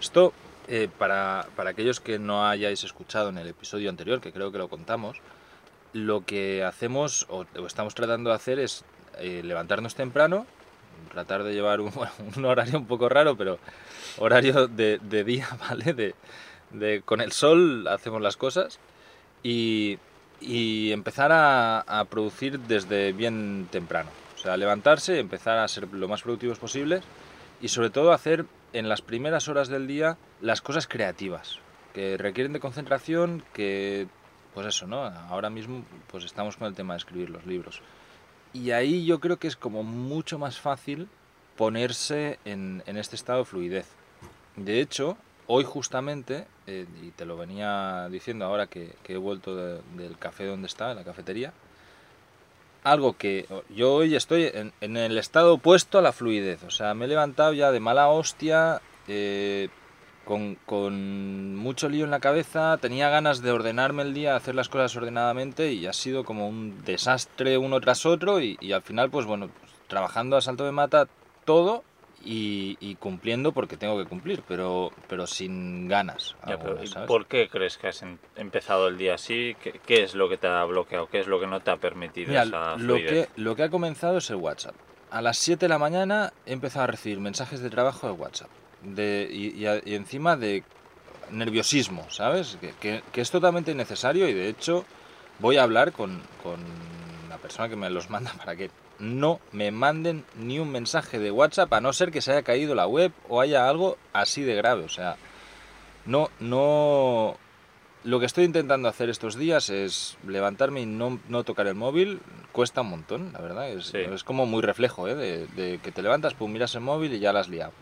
Esto, 0.00 0.34
eh, 0.68 0.88
para, 0.98 1.46
para 1.56 1.70
aquellos 1.70 2.00
que 2.00 2.18
no 2.18 2.46
hayáis 2.46 2.84
escuchado 2.84 3.30
en 3.30 3.38
el 3.38 3.46
episodio 3.48 3.88
anterior, 3.88 4.20
que 4.20 4.32
creo 4.32 4.52
que 4.52 4.58
lo 4.58 4.68
contamos, 4.68 5.18
lo 5.94 6.26
que 6.26 6.62
hacemos 6.64 7.26
o, 7.30 7.46
o 7.58 7.66
estamos 7.66 7.94
tratando 7.94 8.28
de 8.30 8.36
hacer 8.36 8.58
es 8.58 8.84
eh, 9.18 9.40
levantarnos 9.44 9.94
temprano, 9.94 10.46
tratar 11.12 11.44
de 11.44 11.54
llevar 11.54 11.80
un, 11.80 11.90
bueno, 11.94 12.12
un 12.36 12.44
horario 12.44 12.78
un 12.78 12.86
poco 12.86 13.08
raro, 13.08 13.36
pero 13.36 13.58
horario 14.18 14.66
de, 14.66 14.98
de 15.02 15.24
día, 15.24 15.48
¿vale? 15.70 15.94
De, 15.94 16.14
de- 16.72 17.02
con 17.04 17.20
el 17.20 17.30
sol 17.32 17.86
hacemos 17.88 18.20
las 18.20 18.36
cosas 18.36 18.78
y, 19.44 19.98
y 20.40 20.92
empezar 20.92 21.30
a, 21.32 22.06
producir 22.10 22.60
desde 22.60 23.12
bien 23.12 23.68
temprano. 23.70 24.10
O 24.34 24.38
sea, 24.38 24.56
levantarse, 24.56 25.18
empezar 25.18 25.58
a 25.58 25.68
ser 25.68 25.88
lo 25.92 26.08
más 26.08 26.22
productivos 26.22 26.58
posibles 26.58 27.02
y 27.60 27.68
sobre 27.68 27.90
todo 27.90 28.12
hacer 28.12 28.46
en 28.72 28.88
las 28.88 29.02
primeras 29.02 29.48
horas 29.48 29.68
del 29.68 29.86
día 29.86 30.18
las 30.40 30.60
cosas 30.60 30.86
creativas, 30.86 31.58
que 31.94 32.16
requieren 32.16 32.52
de 32.52 32.60
concentración, 32.60 33.42
que 33.52 34.06
pues 34.54 34.66
eso, 34.66 34.86
¿no? 34.86 35.04
Ahora 35.04 35.50
mismo 35.50 35.84
pues 36.08 36.24
estamos 36.24 36.56
con 36.56 36.66
el 36.68 36.74
tema 36.74 36.94
de 36.94 36.98
escribir 36.98 37.30
los 37.30 37.46
libros. 37.46 37.80
Y 38.52 38.70
ahí 38.70 39.04
yo 39.04 39.20
creo 39.20 39.38
que 39.38 39.48
es 39.48 39.56
como 39.56 39.82
mucho 39.82 40.38
más 40.38 40.58
fácil 40.60 41.08
ponerse 41.56 42.38
en, 42.44 42.82
en 42.86 42.96
este 42.96 43.16
estado 43.16 43.40
de 43.40 43.44
fluidez. 43.46 43.86
De 44.56 44.80
hecho, 44.80 45.18
hoy 45.46 45.64
justamente, 45.64 46.46
eh, 46.66 46.86
y 47.02 47.10
te 47.10 47.24
lo 47.24 47.36
venía 47.36 48.08
diciendo 48.10 48.44
ahora 48.44 48.66
que, 48.66 48.94
he 49.06 49.16
vuelto 49.16 49.54
de- 49.56 49.80
del 49.96 50.18
café 50.18 50.46
donde 50.46 50.66
está, 50.66 50.94
la 50.94 51.04
cafetería, 51.04 51.52
algo 52.86 53.16
que 53.16 53.46
yo 53.68 53.94
hoy 53.94 54.14
estoy 54.14 54.50
en, 54.80 54.96
el 54.96 55.18
estado 55.18 55.54
opuesto 55.54 55.98
a 55.98 56.02
la 56.02 56.12
fluidez. 56.12 56.62
O 56.62 56.70
sea, 56.70 56.94
me 56.94 57.06
he 57.06 57.08
levantado 57.08 57.52
ya 57.52 57.72
de 57.72 57.80
mala 57.80 58.08
hostia, 58.08 58.80
eh, 59.08 59.68
con, 60.24 61.56
mucho 61.56 61.88
lío 61.88 62.04
en 62.04 62.10
la 62.12 62.20
cabeza, 62.20 62.78
tenía 62.78 63.08
ganas 63.08 63.42
de 63.42 63.50
ordenarme 63.50 64.02
el 64.02 64.14
día, 64.14 64.36
hacer 64.36 64.54
las 64.54 64.68
cosas 64.68 64.94
ordenadamente 64.96 65.72
y 65.72 65.86
ha 65.86 65.92
sido 65.92 66.24
como 66.24 66.48
un 66.48 66.84
desastre 66.84 67.58
uno 67.58 67.80
tras 67.80 68.06
otro 68.06 68.40
y, 68.40 68.56
al 68.72 68.82
final, 68.82 69.10
pues 69.10 69.26
bueno, 69.26 69.50
trabajando 69.88 70.36
a 70.36 70.40
salto 70.40 70.64
de 70.64 70.72
mata 70.72 71.08
todo 71.44 71.82
y, 72.26 72.76
y 72.80 72.96
cumpliendo 72.96 73.52
porque 73.52 73.76
tengo 73.76 73.96
que 73.96 74.04
cumplir, 74.04 74.42
pero, 74.48 74.90
pero 75.08 75.26
sin 75.26 75.86
ganas. 75.88 76.34
Ya, 76.46 76.58
pero, 76.58 76.70
algunas, 76.70 76.84
¿y 76.84 76.92
¿sabes? 76.92 77.06
¿Por 77.08 77.26
qué 77.26 77.48
crees 77.48 77.78
que 77.78 77.86
has 77.88 78.02
em- 78.02 78.18
empezado 78.34 78.88
el 78.88 78.98
día 78.98 79.14
así? 79.14 79.56
¿Qué, 79.62 79.80
qué 79.86 80.02
es 80.02 80.14
lo 80.14 80.28
que 80.28 80.36
te 80.36 80.48
ha 80.48 80.64
bloqueado? 80.64 81.08
¿Qué 81.08 81.20
es 81.20 81.26
lo 81.28 81.38
que 81.40 81.46
no 81.46 81.60
te 81.60 81.70
ha 81.70 81.76
permitido 81.76 82.30
Mira, 82.30 82.42
esa 82.42 82.76
lo 82.76 82.96
fluidez? 82.96 83.28
que, 83.28 83.40
lo 83.42 83.54
que 83.56 83.62
ha 83.62 83.70
comenzado 83.70 84.18
es 84.18 84.28
el 84.30 84.36
WhatsApp. 84.36 84.74
A 85.10 85.22
las 85.22 85.38
7 85.38 85.66
de 85.66 85.68
la 85.68 85.78
mañana 85.78 86.32
he 86.46 86.52
empezado 86.52 86.82
a 86.84 86.88
recibir 86.88 87.20
mensajes 87.20 87.60
de 87.60 87.70
trabajo 87.70 88.08
de 88.08 88.12
WhatsApp. 88.14 88.50
De, 88.82 89.28
y, 89.30 89.50
y 89.58 89.66
a- 89.66 89.80
y 89.84 89.94
encima 89.94 90.36
de 90.36 90.64
nerviosismo, 91.30 92.08
¿sabes? 92.10 92.56
Que, 92.60 92.72
que- 92.80 93.02
que 93.12 93.20
es 93.20 93.30
totalmente 93.30 93.70
innecesario 93.72 94.28
y 94.28 94.32
de 94.34 94.48
hecho 94.48 94.84
voy 95.38 95.56
a 95.56 95.62
hablar 95.62 95.92
con, 95.92 96.20
con 96.42 96.60
la 97.28 97.38
persona 97.38 97.68
que 97.68 97.76
me 97.76 97.90
los 97.90 98.10
manda 98.10 98.32
para 98.38 98.56
que 98.56 98.70
no 98.98 99.40
me 99.52 99.70
manden 99.70 100.24
ni 100.38 100.58
un 100.58 100.70
mensaje 100.72 101.18
de 101.18 101.30
WhatsApp 101.30 101.72
a 101.72 101.80
no 101.80 101.92
ser 101.92 102.10
que 102.10 102.20
se 102.22 102.32
haya 102.32 102.42
caído 102.42 102.74
la 102.74 102.86
web 102.86 103.12
o 103.28 103.40
haya 103.40 103.68
algo 103.68 103.96
así 104.12 104.42
de 104.42 104.54
grave. 104.54 104.84
O 104.84 104.88
sea, 104.88 105.16
no, 106.04 106.30
no... 106.40 107.36
Lo 108.04 108.20
que 108.20 108.26
estoy 108.26 108.44
intentando 108.44 108.88
hacer 108.88 109.10
estos 109.10 109.34
días 109.34 109.68
es 109.68 110.16
levantarme 110.26 110.80
y 110.82 110.86
no, 110.86 111.18
no 111.28 111.42
tocar 111.42 111.66
el 111.66 111.74
móvil. 111.74 112.20
Cuesta 112.52 112.82
un 112.82 112.90
montón, 112.90 113.32
la 113.32 113.40
verdad. 113.40 113.68
Es, 113.68 113.86
Sí. 113.86 113.98
es 113.98 114.22
como 114.22 114.46
muy 114.46 114.62
reflejo, 114.62 115.08
¿eh? 115.08 115.16
De, 115.16 115.46
de 115.48 115.78
que 115.78 115.90
te 115.90 116.02
levantas, 116.02 116.34
pum, 116.34 116.52
miras 116.52 116.74
el 116.76 116.82
móvil 116.82 117.12
y 117.12 117.18
ya 117.18 117.32
la 117.32 117.40
has 117.40 117.48
liado. 117.48 117.72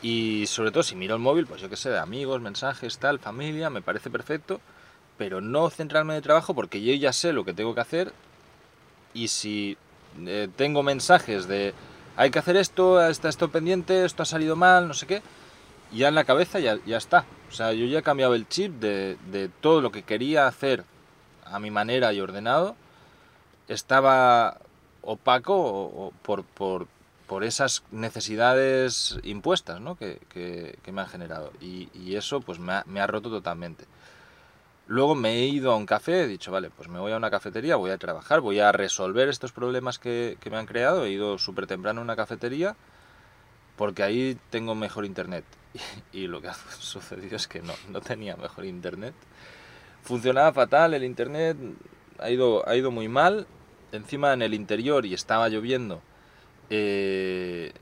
Y 0.00 0.46
sobre 0.46 0.70
todo 0.70 0.84
si 0.84 0.94
miro 0.94 1.14
el 1.16 1.20
móvil, 1.20 1.46
pues 1.46 1.60
yo 1.60 1.68
qué 1.68 1.76
sé, 1.76 1.90
de 1.90 1.98
amigos, 1.98 2.40
mensajes, 2.40 2.98
tal, 2.98 3.18
familia, 3.18 3.70
me 3.70 3.82
parece 3.82 4.08
perfecto. 4.08 4.60
Pero 5.18 5.40
no 5.40 5.68
centrarme 5.68 6.12
en 6.14 6.18
el 6.18 6.22
trabajo 6.22 6.54
porque 6.54 6.80
yo 6.82 6.94
ya 6.94 7.12
sé 7.12 7.32
lo 7.32 7.44
que 7.44 7.52
tengo 7.52 7.74
que 7.74 7.80
hacer. 7.80 8.12
Y 9.14 9.28
si 9.28 9.76
eh, 10.26 10.48
tengo 10.56 10.82
mensajes 10.82 11.46
de 11.48 11.74
hay 12.16 12.30
que 12.30 12.38
hacer 12.38 12.56
esto, 12.56 13.04
está 13.06 13.28
esto 13.28 13.50
pendiente, 13.50 14.04
esto 14.04 14.22
ha 14.22 14.26
salido 14.26 14.54
mal, 14.56 14.86
no 14.88 14.94
sé 14.94 15.06
qué, 15.06 15.22
ya 15.92 16.08
en 16.08 16.14
la 16.14 16.24
cabeza 16.24 16.58
ya, 16.60 16.78
ya 16.86 16.96
está. 16.98 17.24
O 17.50 17.52
sea, 17.54 17.72
yo 17.72 17.86
ya 17.86 17.98
he 18.00 18.02
cambiado 18.02 18.34
el 18.34 18.48
chip 18.48 18.72
de, 18.80 19.16
de 19.30 19.48
todo 19.48 19.80
lo 19.80 19.90
que 19.92 20.02
quería 20.02 20.46
hacer 20.46 20.84
a 21.44 21.58
mi 21.58 21.70
manera 21.70 22.12
y 22.12 22.20
ordenado. 22.20 22.76
Estaba 23.68 24.58
opaco 25.02 25.54
o- 25.54 26.06
o 26.08 26.10
por, 26.22 26.44
por, 26.44 26.86
por 27.26 27.44
esas 27.44 27.82
necesidades 27.90 29.18
impuestas 29.22 29.80
¿no? 29.80 29.96
que, 29.96 30.20
que- 30.28 30.78
que 30.82 30.92
me 30.92 31.00
han 31.02 31.08
generado. 31.08 31.52
Y, 31.60 31.88
y 31.94 32.16
eso 32.16 32.40
pues 32.40 32.58
me 32.58 32.72
ha, 32.72 32.84
me 32.86 33.00
ha 33.00 33.06
roto 33.06 33.30
totalmente. 33.30 33.84
Luego 34.86 35.14
me 35.14 35.34
he 35.34 35.46
ido 35.46 35.72
a 35.72 35.76
un 35.76 35.86
café, 35.86 36.24
he 36.24 36.26
dicho, 36.26 36.50
vale, 36.50 36.70
pues 36.70 36.88
me 36.88 36.98
voy 36.98 37.12
a 37.12 37.16
una 37.16 37.30
cafetería, 37.30 37.76
voy 37.76 37.90
a 37.90 37.98
trabajar, 37.98 38.40
voy 38.40 38.58
a 38.60 38.72
resolver 38.72 39.28
estos 39.28 39.52
problemas 39.52 39.98
que, 39.98 40.36
me 40.50 40.56
han 40.56 40.66
creado. 40.66 41.04
He 41.04 41.12
ido 41.12 41.38
súper 41.38 41.66
temprano 41.66 42.00
a 42.00 42.04
una 42.04 42.16
cafetería 42.16 42.76
porque 43.76 44.02
ahí 44.02 44.38
tengo 44.50 44.74
mejor 44.74 45.04
internet. 45.04 45.44
Y, 46.12 46.26
lo 46.26 46.42
que 46.42 46.48
ha 46.48 46.54
sucedido 46.54 47.36
es 47.36 47.48
que 47.48 47.62
no, 47.62 47.72
no 47.88 48.00
tenía 48.00 48.36
mejor 48.36 48.64
internet. 48.64 49.14
Funcionaba 50.02 50.52
fatal, 50.52 50.94
el 50.94 51.04
internet 51.04 51.56
ha 52.18 52.30
ido, 52.30 52.68
ha 52.68 52.76
ido 52.76 52.90
muy 52.90 53.08
mal. 53.08 53.46
Encima 53.92 54.32
en 54.32 54.42
el 54.42 54.54
interior 54.54 55.04
y 55.04 55.14
estaba 55.14 55.48
lloviendo, 55.48 56.00
eh, 56.70 57.72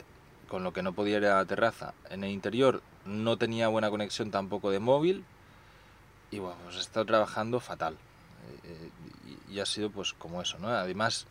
con 0.49 0.64
lo 0.64 0.73
que 0.73 0.83
no 0.83 0.92
podía 0.92 1.19
ir 1.19 1.26
a 1.26 1.37
la 1.37 1.45
terraza. 1.45 1.95
En 2.11 2.25
el 2.25 2.30
interior 2.30 2.83
no 3.04 3.37
tenía 3.37 3.69
buena 3.69 3.90
conexión 3.90 4.30
tampoco 4.30 4.71
de 4.71 4.80
móvil. 4.80 5.25
Y 6.30 6.38
bueno, 6.38 6.56
pues 6.64 6.76
he 6.76 6.80
estado 6.80 7.06
trabajando 7.06 7.60
fatal. 7.60 7.96
Eh, 8.64 8.90
y, 9.49 9.54
y 9.54 9.60
ha 9.60 9.66
sido 9.66 9.90
pues 9.90 10.12
como 10.12 10.40
eso, 10.40 10.58
¿no? 10.58 10.68
Además, 10.68 11.26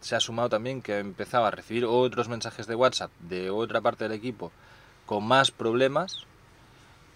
se 0.00 0.14
ha 0.14 0.20
sumado 0.20 0.48
también 0.48 0.82
que 0.82 0.98
empezaba 0.98 1.48
a 1.48 1.50
recibir 1.50 1.84
otros 1.84 2.28
mensajes 2.28 2.66
de 2.66 2.74
WhatsApp 2.74 3.10
de 3.20 3.50
otra 3.50 3.80
parte 3.80 4.04
del 4.04 4.12
equipo 4.12 4.52
con 5.04 5.24
más 5.24 5.50
problemas, 5.50 6.24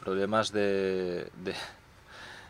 problemas 0.00 0.52
de, 0.52 1.30
de, 1.44 1.54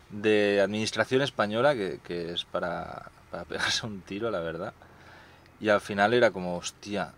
de 0.09 0.61
administración 0.61 1.21
española, 1.21 1.73
que, 1.73 1.99
que 2.03 2.33
es 2.33 2.45
para, 2.45 3.11
para 3.29 3.43
pegarse 3.45 3.85
un 3.85 4.01
tiro, 4.01 4.31
la 4.31 4.39
verdad. 4.39 4.73
Y 5.59 5.69
al 5.69 5.81
final 5.81 6.13
era 6.13 6.31
como, 6.31 6.57
hostia, 6.57 7.13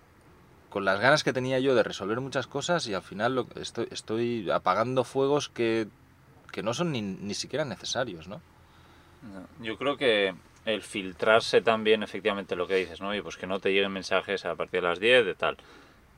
con 0.69 0.85
las 0.85 0.99
ganas 0.99 1.23
que 1.23 1.33
tenía 1.33 1.59
yo 1.59 1.75
de 1.75 1.83
resolver 1.83 2.19
muchas 2.19 2.47
cosas 2.47 2.87
y 2.87 2.93
al 2.93 3.03
final 3.03 3.35
lo, 3.35 3.47
estoy, 3.55 3.87
estoy 3.91 4.49
apagando 4.49 5.03
fuegos 5.03 5.49
que, 5.49 5.87
que 6.53 6.63
no 6.63 6.73
son 6.73 6.91
ni, 6.91 7.01
ni 7.01 7.33
siquiera 7.33 7.65
necesarios, 7.65 8.27
¿no? 8.27 8.39
No, 9.23 9.47
Yo 9.65 9.77
creo 9.77 9.97
que 9.97 10.33
el 10.65 10.81
filtrarse 10.81 11.61
también, 11.61 12.03
efectivamente, 12.03 12.55
lo 12.55 12.67
que 12.67 12.75
dices, 12.75 13.01
¿no? 13.01 13.13
Y 13.13 13.21
pues 13.21 13.35
que 13.35 13.47
no 13.47 13.59
te 13.59 13.73
lleguen 13.73 13.91
mensajes 13.91 14.45
a 14.45 14.55
partir 14.55 14.81
de 14.81 14.87
las 14.87 14.99
10, 14.99 15.25
de 15.25 15.35
tal. 15.35 15.57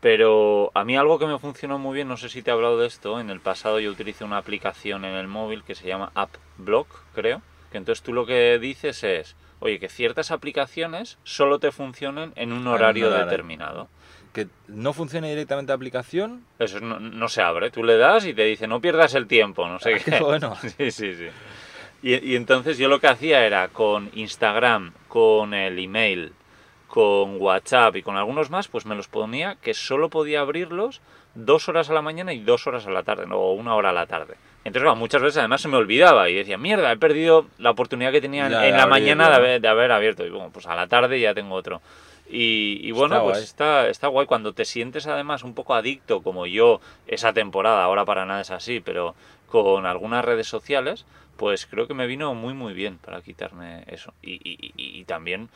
Pero 0.02 0.72
a 0.76 0.84
mí 0.84 0.98
algo 0.98 1.18
que 1.18 1.26
me 1.26 1.40
funcionó 1.40 1.80
muy 1.80 1.96
bien, 1.96 2.08
no 2.08 2.18
sé 2.18 2.30
si 2.30 2.44
te 2.44 2.52
he 2.52 2.54
hablado 2.54 2.78
de 2.78 2.88
esto, 2.88 3.20
en 3.20 3.30
el 3.30 3.40
pasado 3.40 3.80
yo 3.80 3.90
utilicé 3.90 4.24
una 4.24 4.38
aplicación 4.38 5.06
en 5.06 5.16
el 5.16 5.28
móvil 5.28 5.64
que 5.64 5.74
se 5.74 5.88
llama 5.88 6.12
AppBlock, 6.14 6.88
creo, 7.16 7.42
que 7.72 7.78
entonces 7.78 8.04
tú 8.04 8.14
lo 8.14 8.26
que 8.26 8.60
dices 8.60 9.04
es, 9.04 9.36
oye, 9.60 9.80
que 9.80 9.90
ciertas 9.90 10.32
aplicaciones 10.32 11.18
solo 11.24 11.60
te 11.60 11.72
funcionen 11.72 12.34
en 12.36 12.52
un 12.52 12.68
horario 12.68 13.08
horario. 13.08 13.26
determinado. 13.26 13.88
Que 14.36 14.48
no 14.68 14.92
funcione 14.92 15.30
directamente 15.30 15.72
la 15.72 15.76
aplicación, 15.76 16.44
Eso 16.60 16.82
no, 16.82 17.00
no 17.00 17.28
se 17.30 17.42
abre, 17.42 17.72
tú 17.72 17.84
le 17.84 17.96
das 17.98 18.26
y 18.26 18.34
te 18.34 18.44
dice, 18.44 18.68
no 18.68 18.82
pierdas 18.82 19.16
el 19.16 19.28
tiempo, 19.28 19.66
no 19.68 19.80
sé 19.80 19.94
Ah, 19.96 19.98
qué. 20.04 20.12
qué 20.12 20.20
bueno. 20.20 20.56
Sí, 20.78 20.92
sí, 20.92 21.16
sí. 21.16 21.28
Y, 22.04 22.34
y 22.34 22.36
entonces 22.36 22.78
yo 22.78 22.90
lo 22.90 23.00
que 23.00 23.08
hacía 23.08 23.46
era 23.46 23.70
con 23.70 24.12
Instagram, 24.14 24.92
con 25.08 25.54
el 25.54 25.80
email, 25.80 26.34
con 26.88 27.42
WhatsApp 27.42 27.96
y 27.96 28.04
con 28.04 28.18
algunos 28.18 28.50
más, 28.50 28.68
pues 28.68 28.86
me 28.86 28.94
los 28.96 29.08
ponía 29.08 29.56
que 29.62 29.74
solo 29.74 30.10
podía 30.10 30.42
abrirlos 30.42 31.02
dos 31.34 31.68
horas 31.70 31.90
a 31.90 31.94
la 31.94 32.02
mañana 32.02 32.34
y 32.34 32.40
dos 32.40 32.68
horas 32.68 32.86
a 32.88 32.92
la 32.92 33.04
tarde, 33.04 33.26
no, 33.28 33.38
o 33.38 33.54
una 33.54 33.74
hora 33.76 33.90
a 33.90 33.94
la 33.94 34.06
tarde. 34.06 34.36
Entonces, 34.66 34.84
claro, 34.84 34.96
muchas 34.96 35.22
veces 35.22 35.38
además 35.38 35.62
se 35.62 35.68
me 35.68 35.78
olvidaba 35.78 36.30
y 36.30 36.36
decía, 36.36 36.58
mierda, 36.58 36.92
he 36.92 36.98
perdido 36.98 37.48
la 37.58 37.72
oportunidad 37.72 38.12
que 38.12 38.22
tenía 38.22 38.48
en, 38.48 38.52
Ya, 38.52 38.60
de 38.62 38.70
en 38.70 38.78
la 38.78 38.88
mañana 38.88 39.30
de 39.30 39.36
haber, 39.36 39.62
de 39.62 39.68
haber 39.68 39.92
abierto. 39.92 40.26
Y 40.26 40.30
bueno, 40.30 40.50
pues 40.52 40.66
a 40.68 40.76
la 40.76 40.88
tarde 40.88 41.20
ya 41.20 41.34
tengo 41.34 41.56
otro. 41.56 41.82
Y, 42.30 42.80
y 42.82 42.92
bueno, 42.92 43.16
Está 43.16 43.24
pues 43.24 43.44
está, 43.44 43.88
está 43.90 44.08
guay 44.08 44.26
cuando 44.26 44.54
te 44.54 44.66
sientes 44.66 45.06
además 45.08 45.44
un 45.44 45.54
poco 45.54 45.76
adicto, 45.76 46.22
como 46.24 46.46
yo 46.48 46.82
esa 47.08 47.34
temporada, 47.34 47.84
ahora 47.84 48.06
para 48.06 48.26
nada 48.26 48.42
es 48.42 48.52
así, 48.52 48.80
pero 48.80 49.16
con 49.48 49.86
algunas 49.86 50.26
redes 50.26 50.48
sociales, 50.48 51.06
pues 51.38 51.66
creo 51.66 51.88
que 51.88 51.94
me 51.94 52.08
vino 52.08 52.34
muy 52.34 52.54
muy 52.54 52.74
bien 52.74 52.98
para 52.98 53.22
quitarme 53.22 53.84
eso. 53.88 54.14
Y, 54.22 54.34
y- 54.44 54.72
y- 54.76 55.00
y 55.00 55.04
también 55.06 55.50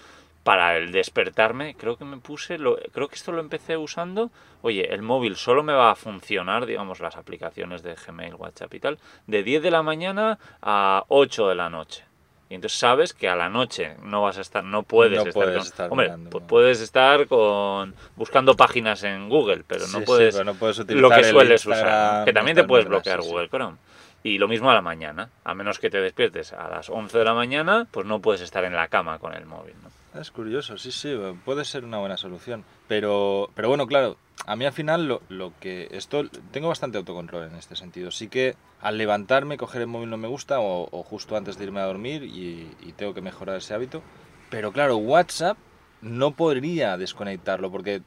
para 0.43 0.77
el 0.77 0.91
despertarme, 0.91 1.75
creo 1.75 1.97
que 1.97 2.05
me 2.05 2.17
puse, 2.17 2.57
lo, 2.57 2.77
creo 2.93 3.07
que 3.07 3.15
esto 3.15 3.31
lo 3.31 3.41
empecé 3.41 3.75
usando, 3.77 4.31
oye, 4.61 4.93
el 4.93 5.01
móvil 5.01 5.35
solo 5.35 5.63
me 5.63 5.73
va 5.73 5.91
a 5.91 5.95
funcionar, 5.95 6.65
digamos, 6.65 6.99
las 7.01 7.17
aplicaciones 7.17 7.83
de 7.83 7.95
Gmail, 7.95 8.35
WhatsApp 8.35 8.73
y 8.73 8.79
tal, 8.79 8.99
de 9.27 9.43
10 9.43 9.61
de 9.61 9.71
la 9.71 9.83
mañana 9.83 10.39
a 10.61 11.03
8 11.09 11.49
de 11.49 11.55
la 11.55 11.69
noche. 11.69 12.03
Y 12.49 12.55
entonces 12.55 12.79
sabes 12.79 13.13
que 13.13 13.29
a 13.29 13.35
la 13.35 13.47
noche 13.47 13.95
no 14.01 14.23
vas 14.23 14.39
a 14.39 14.41
estar, 14.41 14.63
no 14.63 14.81
puedes 14.83 15.17
No 15.17 15.29
estar 15.29 15.33
puedes 15.33 15.57
con- 15.57 15.65
estar 15.67 15.91
Hombre, 15.91 16.07
mirando, 16.07 16.29
pu- 16.31 16.41
no. 16.41 16.47
puedes 16.47 16.81
estar 16.81 17.27
con 17.27 17.93
buscando 18.15 18.55
páginas 18.55 19.03
en 19.03 19.29
Google, 19.29 19.63
pero 19.67 19.81
no 19.87 19.99
sí, 19.99 20.03
puedes 20.05 20.33
pero 20.33 20.45
no 20.45 20.55
puedes 20.55 20.77
lo 20.79 20.83
utilizar 20.85 21.09
que 21.21 21.25
el 21.27 21.31
sueles 21.31 21.65
usar, 21.65 22.25
que 22.25 22.33
también 22.33 22.55
te 22.57 22.63
puedes 22.63 22.87
bloquear 22.87 23.21
sí. 23.21 23.29
Google 23.29 23.49
Chrome. 23.49 23.77
Y 24.23 24.37
lo 24.39 24.47
mismo 24.47 24.69
a 24.69 24.73
la 24.73 24.81
mañana, 24.81 25.29
a 25.45 25.53
menos 25.53 25.79
que 25.79 25.89
te 25.89 26.01
despiertes 26.01 26.51
a 26.51 26.67
las 26.67 26.89
11 26.89 27.19
de 27.19 27.23
la 27.23 27.33
mañana, 27.35 27.87
pues 27.91 28.05
no 28.05 28.19
puedes 28.19 28.41
estar 28.41 28.65
en 28.65 28.73
la 28.75 28.87
cama 28.87 29.19
con 29.19 29.33
el 29.33 29.45
móvil, 29.45 29.75
¿no? 29.83 29.89
Es 30.15 30.31
curioso, 30.31 30.77
sí, 30.77 30.91
sí, 30.91 31.15
puede 31.45 31.63
ser 31.65 31.85
una 31.85 31.99
buena 31.99 32.17
solución. 32.17 32.65
Pero, 32.87 33.49
pero 33.53 33.69
bueno, 33.69 33.85
claro, 33.85 34.17
a 34.45 34.55
mí 34.55 34.65
al 34.65 34.73
final 34.73 35.07
lo, 35.07 35.21
lo 35.29 35.53
que 35.59 35.87
esto 35.91 36.27
tengo 36.51 36.67
bastante 36.67 36.97
autocontrol 36.97 37.47
en 37.47 37.55
este 37.55 37.75
sentido. 37.75 38.09
Sí 38.09 38.27
que 38.27 38.55
al 38.81 38.97
levantarme, 38.97 39.57
coger 39.57 39.81
el 39.81 39.87
móvil 39.87 40.09
no 40.09 40.17
me 40.17 40.27
gusta 40.27 40.59
o, 40.59 40.89
o 40.91 41.03
justo 41.03 41.37
antes 41.37 41.57
de 41.57 41.65
irme 41.65 41.79
a 41.79 41.85
dormir 41.85 42.23
y, 42.23 42.75
y 42.81 42.93
tengo 42.93 43.13
que 43.13 43.21
mejorar 43.21 43.57
ese 43.57 43.73
hábito. 43.73 44.01
Pero 44.49 44.71
claro, 44.71 44.97
WhatsApp 44.97 45.57
no 46.01 46.31
podría 46.31 46.97
desconectarlo 46.97 47.69
porque 47.71 48.01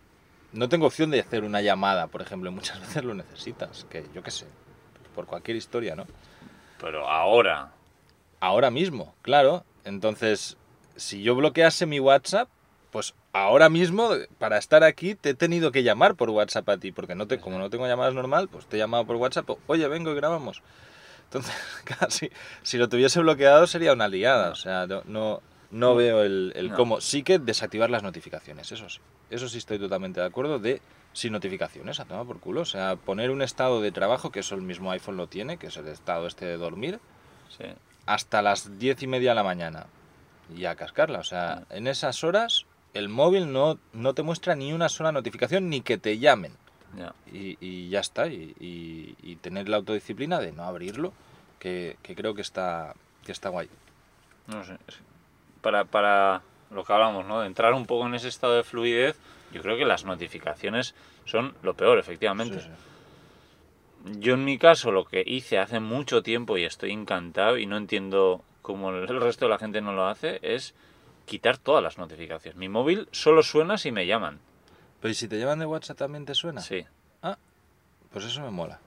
no 0.52 0.68
tengo 0.68 0.86
opción 0.86 1.10
de 1.10 1.20
hacer 1.20 1.44
una 1.44 1.62
llamada, 1.62 2.08
por 2.08 2.20
ejemplo, 2.20 2.50
y 2.50 2.54
muchas 2.54 2.80
veces 2.86 3.04
lo 3.04 3.14
necesitas, 3.14 3.86
que 3.88 4.04
yo 4.12 4.22
qué 4.24 4.32
sé, 4.32 4.46
por 5.14 5.26
cualquier 5.26 5.56
historia, 5.56 5.94
¿no? 5.94 6.06
Pero 6.80 7.08
ahora, 7.08 7.70
Ahora 8.42 8.72
mismo, 8.72 9.14
claro. 9.22 9.64
Entonces, 9.84 10.56
si 10.96 11.22
yo 11.22 11.34
bloquease 11.34 11.86
mi 11.86 12.00
WhatsApp, 12.00 12.48
pues 12.90 13.14
ahora 13.32 13.68
mismo, 13.68 14.10
para 14.38 14.58
estar 14.58 14.84
aquí, 14.84 15.14
te 15.14 15.30
he 15.30 15.34
tenido 15.34 15.72
que 15.72 15.82
llamar 15.82 16.14
por 16.14 16.28
WhatsApp 16.30 16.68
a 16.68 16.76
ti, 16.76 16.92
porque 16.92 17.14
no 17.14 17.26
te, 17.26 17.38
como 17.40 17.58
no 17.58 17.70
tengo 17.70 17.86
llamadas 17.86 18.14
normal, 18.14 18.48
pues 18.48 18.66
te 18.66 18.76
he 18.76 18.78
llamado 18.78 19.06
por 19.06 19.16
WhatsApp, 19.16 19.48
oye, 19.66 19.88
vengo 19.88 20.12
y 20.12 20.14
grabamos. 20.14 20.62
Entonces, 21.24 21.54
casi, 21.98 22.30
si 22.62 22.76
lo 22.78 22.88
tuviese 22.88 23.20
bloqueado 23.20 23.66
sería 23.66 23.92
una 23.94 24.08
liada, 24.08 24.50
o 24.50 24.54
sea, 24.54 24.86
no, 24.86 25.02
no, 25.06 25.40
no 25.70 25.94
veo 25.94 26.22
el, 26.22 26.52
el 26.54 26.70
No. 26.70 26.76
cómo. 26.76 27.00
Sí 27.00 27.22
que 27.22 27.38
desactivar 27.38 27.88
las 27.88 28.02
notificaciones, 28.02 28.70
eso 28.70 28.88
sí. 28.90 28.98
Eso 29.30 29.48
sí 29.48 29.56
estoy 29.56 29.78
totalmente 29.78 30.20
de 30.20 30.26
acuerdo 30.26 30.58
de 30.58 30.82
sin 31.14 31.32
notificaciones, 31.32 32.00
a 32.00 32.04
tomar 32.04 32.26
por 32.26 32.38
culo. 32.40 32.60
O 32.60 32.66
sea, 32.66 32.96
poner 32.96 33.30
un 33.30 33.40
estado 33.40 33.80
de 33.80 33.92
trabajo, 33.92 34.30
que 34.30 34.40
eso 34.40 34.54
el 34.54 34.60
mismo 34.62 34.90
iPhone 34.90 35.16
lo 35.16 35.26
tiene, 35.26 35.56
que 35.56 35.68
es 35.68 35.76
el 35.78 35.88
estado 35.88 36.26
este 36.26 36.44
de 36.44 36.58
dormir, 36.58 37.00
Sí. 37.56 37.64
hasta 38.04 38.42
las 38.42 38.78
diez 38.78 39.02
y 39.02 39.06
media 39.06 39.30
de 39.30 39.34
la 39.36 39.42
mañana 39.44 39.86
y 40.54 40.64
a 40.66 40.74
cascarla. 40.74 41.18
O 41.20 41.24
sea, 41.24 41.64
en 41.70 41.86
esas 41.86 42.24
horas 42.24 42.66
el 42.94 43.08
móvil 43.08 43.52
no, 43.52 43.78
no 43.92 44.14
te 44.14 44.22
muestra 44.22 44.54
ni 44.54 44.72
una 44.72 44.88
sola 44.88 45.12
notificación 45.12 45.68
ni 45.70 45.80
que 45.80 45.98
te 45.98 46.18
llamen. 46.18 46.52
Y, 47.32 47.56
y 47.60 47.88
ya 47.88 48.00
está. 48.00 48.26
Y, 48.26 48.54
y- 48.60 49.16
y 49.22 49.36
tener 49.36 49.68
la 49.68 49.78
autodisciplina 49.78 50.38
de 50.40 50.52
no 50.52 50.64
abrirlo, 50.64 51.12
que, 51.58 51.96
que 52.02 52.14
creo 52.14 52.34
que 52.34 52.42
está, 52.42 52.94
que 53.24 53.32
está 53.32 53.48
guay. 53.48 53.68
No 54.46 54.62
sé. 54.64 54.76
Para, 55.62 55.84
para 55.86 56.42
lo 56.70 56.84
que 56.84 56.92
hablamos, 56.92 57.24
¿no? 57.24 57.40
De 57.40 57.46
entrar 57.46 57.72
un 57.72 57.86
poco 57.86 58.06
en 58.06 58.14
ese 58.14 58.28
estado 58.28 58.54
de 58.56 58.62
fluidez, 58.64 59.16
yo 59.52 59.62
creo 59.62 59.76
que 59.78 59.84
las 59.86 60.04
notificaciones 60.04 60.94
son 61.24 61.54
lo 61.62 61.74
peor, 61.74 61.98
efectivamente. 61.98 62.60
Sí, 62.60 62.66
sí. 62.66 64.18
Yo 64.18 64.34
en 64.34 64.44
mi 64.44 64.58
caso 64.58 64.90
lo 64.90 65.04
que 65.04 65.22
hice 65.24 65.58
hace 65.58 65.78
mucho 65.80 66.22
tiempo 66.22 66.58
y 66.58 66.64
estoy 66.64 66.90
encantado 66.90 67.56
y 67.56 67.66
no 67.66 67.76
entiendo 67.76 68.42
cómo 68.62 68.90
el 68.90 69.20
resto 69.20 69.44
de 69.44 69.50
la 69.50 69.58
gente 69.58 69.80
no 69.80 69.92
lo 69.92 70.06
hace 70.06 70.38
es 70.42 70.74
quitar 71.26 71.58
todas 71.58 71.82
las 71.82 71.98
notificaciones. 71.98 72.56
Mi 72.56 72.68
móvil 72.68 73.08
solo 73.12 73.42
suena 73.42 73.76
si 73.78 73.92
me 73.92 74.06
llaman. 74.06 74.38
Pero 75.00 75.12
¿y 75.12 75.14
si 75.14 75.28
te 75.28 75.38
llaman 75.38 75.58
de 75.58 75.66
WhatsApp 75.66 75.98
también 75.98 76.24
te 76.24 76.34
suena? 76.34 76.60
Sí. 76.60 76.84
Pues 78.12 78.26
eso 78.26 78.42
me 78.42 78.50
mola. 78.50 78.78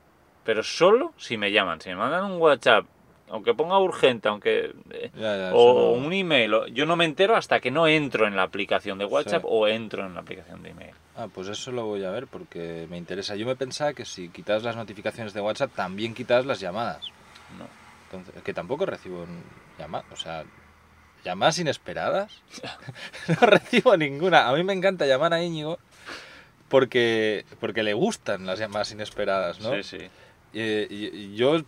Pero 0.44 0.62
solo 0.62 1.14
si 1.18 1.36
me 1.38 1.52
llaman. 1.52 1.82
Si 1.82 1.90
me 1.90 1.96
mandan 1.96 2.26
un 2.26 2.40
WhatsApp, 2.40 2.86
aunque 3.30 3.56
ponga 3.56 3.80
urgente, 3.80 4.28
aunque... 4.30 4.72
eh, 4.92 5.10
Ya, 5.16 5.36
ya, 5.36 5.48
eso 5.50 5.58
o 5.58 5.94
un 5.94 6.14
email, 6.14 6.54
yo 6.74 6.86
no 6.86 6.96
me 6.96 7.06
entero 7.06 7.36
hasta 7.36 7.60
que 7.60 7.72
no 7.72 7.88
entro 7.88 8.28
en 8.28 8.36
la 8.36 8.44
aplicación 8.44 9.00
de 9.00 9.06
WhatsApp 9.06 9.42
Sí. 9.42 9.48
o 9.50 9.68
entro 9.68 10.06
en 10.06 10.14
la 10.14 10.20
aplicación 10.20 10.62
de 10.62 10.70
email. 10.70 10.92
Ah, 11.18 11.28
pues 11.34 11.48
eso 11.48 11.72
lo 11.72 11.86
voy 11.86 12.04
a 12.04 12.12
ver 12.12 12.28
porque 12.28 12.86
me 12.88 12.98
interesa. 12.98 13.36
Yo 13.36 13.48
me 13.48 13.56
pensaba 13.56 13.94
que 13.94 14.06
si 14.06 14.30
quitas 14.30 14.62
las 14.62 14.76
notificaciones 14.76 15.34
de 15.34 15.42
WhatsApp 15.42 15.72
también 15.74 16.14
quitas 16.14 16.46
las 16.46 16.60
llamadas. 16.60 17.08
No. 17.58 17.66
Entonces, 18.18 18.44
que 18.44 18.54
tampoco 18.54 18.86
recibo 18.86 19.26
llamadas, 19.80 20.06
o 20.12 20.16
sea, 20.16 20.44
llamadas 21.24 21.60
inesperadas. 21.60 22.42
no 23.28 23.48
recibo 23.48 23.96
ninguna. 23.98 24.48
A 24.48 24.54
mí 24.54 24.64
me 24.64 24.74
encanta 24.74 25.06
llamar 25.06 25.34
a 25.34 25.44
Íñigo 25.44 25.80
porque, 26.70 27.46
porque 27.60 27.84
le 27.84 27.94
gustan 27.94 28.46
las 28.46 28.60
llamadas 28.60 28.92
inesperadas, 28.92 29.60
¿no? 29.60 29.72
Sí, 29.76 29.84
sí. 29.84 29.98
Eh, 30.54 30.88
y- 30.90 31.36
yo 31.36 31.62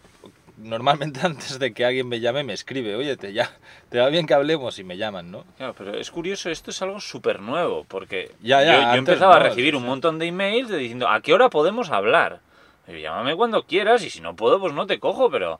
normalmente 0.58 1.20
antes 1.24 1.60
de 1.60 1.74
que 1.74 1.86
alguien 1.86 2.08
me 2.08 2.20
llame 2.20 2.44
me 2.44 2.54
escribe, 2.54 2.96
oye, 2.96 3.16
te, 3.18 3.32
ya, 3.34 3.52
te 3.90 4.00
va 4.00 4.10
bien 4.10 4.26
que 4.26 4.34
hablemos 4.34 4.80
y 4.80 4.84
me 4.84 4.98
llaman, 4.98 5.30
¿no? 5.32 5.44
Claro, 5.58 5.76
pero 5.78 5.94
es 5.96 6.10
curioso, 6.10 6.50
esto 6.50 6.72
es 6.72 6.82
algo 6.82 7.00
súper 7.00 7.42
nuevo, 7.42 7.86
porque 7.88 8.32
Ya, 8.42 8.64
ya, 8.64 8.74
yo, 8.74 8.94
yo 8.94 8.98
empezaba 9.00 9.36
no, 9.40 9.46
a 9.46 9.50
recibir 9.50 9.74
sí, 9.74 9.78
un 9.78 9.86
montón 9.86 10.18
de 10.20 10.26
emails 10.28 10.70
de 10.70 10.78
diciendo, 10.78 11.08
¿a 11.10 11.22
qué 11.22 11.34
hora 11.34 11.50
podemos 11.50 11.90
hablar? 11.92 12.42
Y 12.88 13.02
llámame 13.02 13.36
cuando 13.36 13.64
quieras 13.64 14.02
y 14.04 14.10
si 14.10 14.22
no 14.22 14.36
puedo, 14.36 14.60
pues 14.60 14.74
no 14.74 14.88
te 14.88 15.00
cojo, 15.00 15.30
pero... 15.30 15.60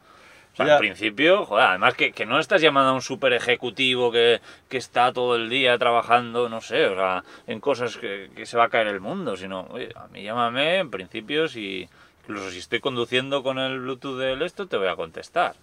O 0.58 0.64
sea, 0.64 0.66
Ya. 0.66 0.74
en 0.74 0.80
principio, 0.80 1.46
joder, 1.46 1.68
además 1.68 1.94
que, 1.94 2.12
que 2.12 2.26
no 2.26 2.40
estás 2.40 2.62
llamando 2.62 2.90
a 2.90 2.94
un 2.94 3.02
super 3.02 3.32
ejecutivo 3.34 4.12
que, 4.12 4.42
que 4.70 4.78
está 4.78 5.14
todo 5.14 5.36
el 5.36 5.50
día 5.50 5.78
trabajando, 5.78 6.50
no 6.50 6.62
sé, 6.62 6.86
o 6.88 6.96
sea, 6.96 7.24
en 7.46 7.60
cosas 7.60 7.98
que, 7.98 8.30
que 8.36 8.46
se 8.46 8.58
va 8.58 8.66
a 8.66 8.70
caer 8.70 8.88
el 8.88 9.00
mundo, 9.00 9.38
sino, 9.38 9.68
oye, 9.70 9.92
a 9.96 10.08
mí 10.08 10.24
llámame, 10.24 10.78
en 10.80 10.90
principio, 10.90 11.48
si, 11.48 11.88
incluso 12.24 12.50
si 12.50 12.58
estoy 12.58 12.80
conduciendo 12.80 13.44
con 13.44 13.60
el 13.60 13.80
Bluetooth 13.80 14.18
del 14.18 14.42
esto, 14.42 14.66
te 14.68 14.78
voy 14.78 14.88
a 14.88 14.96
contestar. 14.96 15.56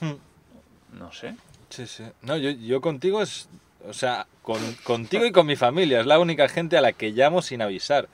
Hmm. 0.00 0.98
No 0.98 1.12
sé. 1.12 1.36
Sí, 1.70 1.86
sí. 1.86 2.04
No, 2.22 2.36
yo, 2.36 2.50
yo 2.50 2.80
contigo 2.80 3.22
es. 3.22 3.48
O 3.88 3.92
sea, 3.94 4.26
con, 4.42 4.58
contigo 4.84 5.24
y 5.24 5.32
con 5.32 5.46
mi 5.46 5.56
familia. 5.56 6.00
Es 6.00 6.06
la 6.06 6.18
única 6.18 6.48
gente 6.48 6.76
a 6.76 6.80
la 6.80 6.92
que 6.92 7.10
llamo 7.12 7.40
sin 7.42 7.62
avisar. 7.62 8.08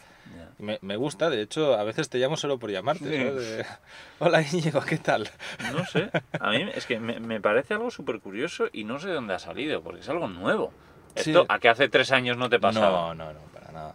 Me, 0.59 0.79
me 0.83 0.97
gusta, 0.97 1.31
de 1.31 1.41
hecho, 1.41 1.75
a 1.75 1.85
veces 1.85 2.09
te 2.09 2.19
llamo 2.19 2.37
solo 2.37 2.59
por 2.59 2.71
llamarte. 2.71 3.65
Hola 4.19 4.43
Íñigo, 4.43 4.81
¿qué 4.81 4.99
tal? 4.99 5.31
No 5.73 5.87
sé, 5.87 6.11
a 6.39 6.51
mí 6.51 6.69
es 6.75 6.85
que 6.87 6.99
me, 6.99 7.21
me 7.21 7.41
parece 7.41 7.75
algo 7.75 7.91
súper 7.91 8.19
curioso 8.19 8.67
y 8.73 8.85
no 8.85 8.99
sé 8.99 9.09
de 9.09 9.15
dónde 9.15 9.35
ha 9.35 9.39
salido, 9.39 9.83
porque 9.83 10.01
es 10.01 10.09
algo 10.09 10.27
nuevo. 10.27 10.73
Sí. 11.15 11.31
Esto, 11.31 11.47
¿a 11.49 11.59
que 11.59 11.69
hace 11.69 11.89
tres 11.89 12.11
años 12.11 12.37
no 12.37 12.49
te 12.49 12.59
pasaba? 12.59 13.15
No, 13.15 13.15
no, 13.15 13.33
no, 13.33 13.41
para 13.53 13.73
nada. 13.73 13.95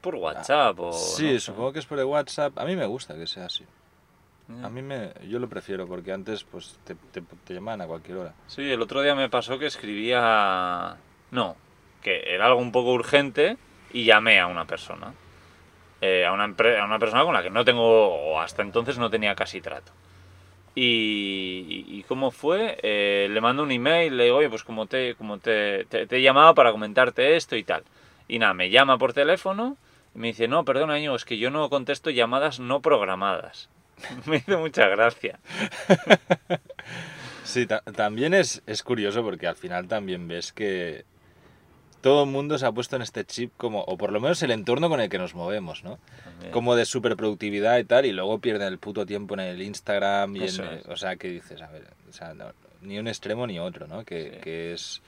Por 0.00 0.14
WhatsApp 0.14 0.80
o... 0.80 0.92
sí, 0.92 1.34
no 1.34 1.40
supongo 1.40 1.72
que 1.74 1.80
es 1.80 1.86
por 1.86 1.98
el 1.98 2.06
WhatsApp. 2.06 2.58
A 2.58 2.64
mí 2.64 2.76
me 2.76 2.86
gusta 2.86 3.14
que 3.14 3.26
sea 3.26 3.46
así. 3.46 3.64
A 4.64 4.68
mí 4.68 4.82
me, 4.82 5.12
yo 5.28 5.38
lo 5.38 5.48
prefiero 5.48 5.86
porque 5.86 6.12
antes 6.12 6.42
pues 6.42 6.76
te, 6.82 6.96
te, 7.12 7.22
te 7.22 7.54
llamaban 7.54 7.82
a 7.82 7.86
cualquier 7.86 8.16
hora. 8.16 8.34
Sí, 8.48 8.68
el 8.68 8.82
otro 8.82 9.00
día 9.00 9.14
me 9.14 9.28
pasó 9.28 9.58
que 9.58 9.66
escribía... 9.66 10.96
No, 11.30 11.56
que 12.02 12.34
era 12.34 12.46
algo 12.46 12.58
un 12.58 12.72
poco 12.72 12.92
urgente 12.92 13.58
y 13.92 14.04
llamé 14.04 14.40
a 14.40 14.48
una 14.48 14.64
persona. 14.64 15.14
Eh, 16.00 16.24
a, 16.24 16.32
una 16.32 16.44
a 16.44 16.84
una 16.84 16.98
persona 16.98 17.24
con 17.24 17.34
la 17.34 17.42
que 17.42 17.50
no 17.50 17.64
tengo, 17.64 17.82
o 17.84 18.40
hasta 18.40 18.62
entonces 18.62 18.98
no 18.98 19.10
tenía 19.10 19.34
casi 19.34 19.60
trato. 19.60 19.92
Y, 20.74 21.84
y- 21.88 22.02
cómo 22.04 22.30
fue, 22.30 22.78
Eh, 22.82 23.28
le 23.30 23.40
mando 23.40 23.62
un 23.64 23.72
email, 23.72 24.16
le 24.16 24.24
digo, 24.24 24.36
oye, 24.36 24.48
pues 24.48 24.62
como 24.64 24.86
te, 24.86 25.14
como 25.16 25.38
te, 25.38 25.84
te, 25.86 26.06
te 26.06 26.16
he 26.18 26.22
llamado 26.22 26.54
para 26.54 26.72
comentarte 26.72 27.36
esto 27.36 27.56
y 27.56 27.64
tal. 27.64 27.82
Y 28.28 28.38
nada, 28.38 28.54
me 28.54 28.70
llama 28.70 28.96
por 28.98 29.12
teléfono 29.12 29.76
y 30.14 30.18
me 30.18 30.28
dice, 30.28 30.48
no, 30.48 30.64
perdona, 30.64 30.98
Íñigo, 30.98 31.16
es 31.16 31.24
que 31.24 31.38
yo 31.38 31.50
no 31.50 31.68
contesto 31.70 32.10
llamadas 32.10 32.60
no 32.60 32.80
programadas. 32.80 33.68
me 34.26 34.36
hizo 34.38 34.58
mucha 34.58 34.88
gracia. 34.88 35.38
Sí, 37.42 37.66
ta- 37.66 37.82
también 37.96 38.32
es, 38.34 38.62
es 38.66 38.82
curioso 38.84 39.24
porque 39.24 39.48
al 39.48 39.56
final 39.56 39.88
también 39.88 40.28
ves 40.28 40.52
que 40.52 41.04
todo 42.00 42.24
el 42.24 42.30
mundo 42.30 42.56
se 42.58 42.66
ha 42.66 42.72
puesto 42.72 42.96
en 42.96 43.02
este 43.02 43.24
chip 43.24 43.52
como, 43.56 43.80
o 43.82 43.96
por 43.98 44.12
lo 44.12 44.20
menos 44.20 44.42
el 44.42 44.50
entorno 44.50 44.88
con 44.88 45.00
el 45.00 45.08
que 45.08 45.18
nos 45.18 45.34
movemos, 45.34 45.84
¿no? 45.84 45.98
También. 46.24 46.52
Como 46.52 46.74
de 46.74 46.84
superproductividad 46.86 47.78
y 47.78 47.84
tal, 47.84 48.06
y 48.06 48.12
luego 48.12 48.38
pierden 48.38 48.68
el 48.68 48.78
puto 48.78 49.04
tiempo 49.06 49.34
en 49.34 49.40
el 49.40 49.60
Instagram 49.62 50.34
y 50.36 50.44
en, 50.48 50.82
o 50.88 50.96
sea, 50.96 51.16
que 51.16 51.28
dices, 51.28 51.60
a 51.62 51.68
ver, 51.68 51.84
o 52.08 52.12
sea, 52.12 52.32
no- 52.34 52.52
ni 52.82 52.98
un 52.98 53.08
extremo 53.08 53.46
ni 53.46 53.58
otro, 53.58 53.86
¿no? 53.86 54.04
Que, 54.04 54.32
Sí. 54.36 54.40
que 54.42 54.72
es 54.72 55.02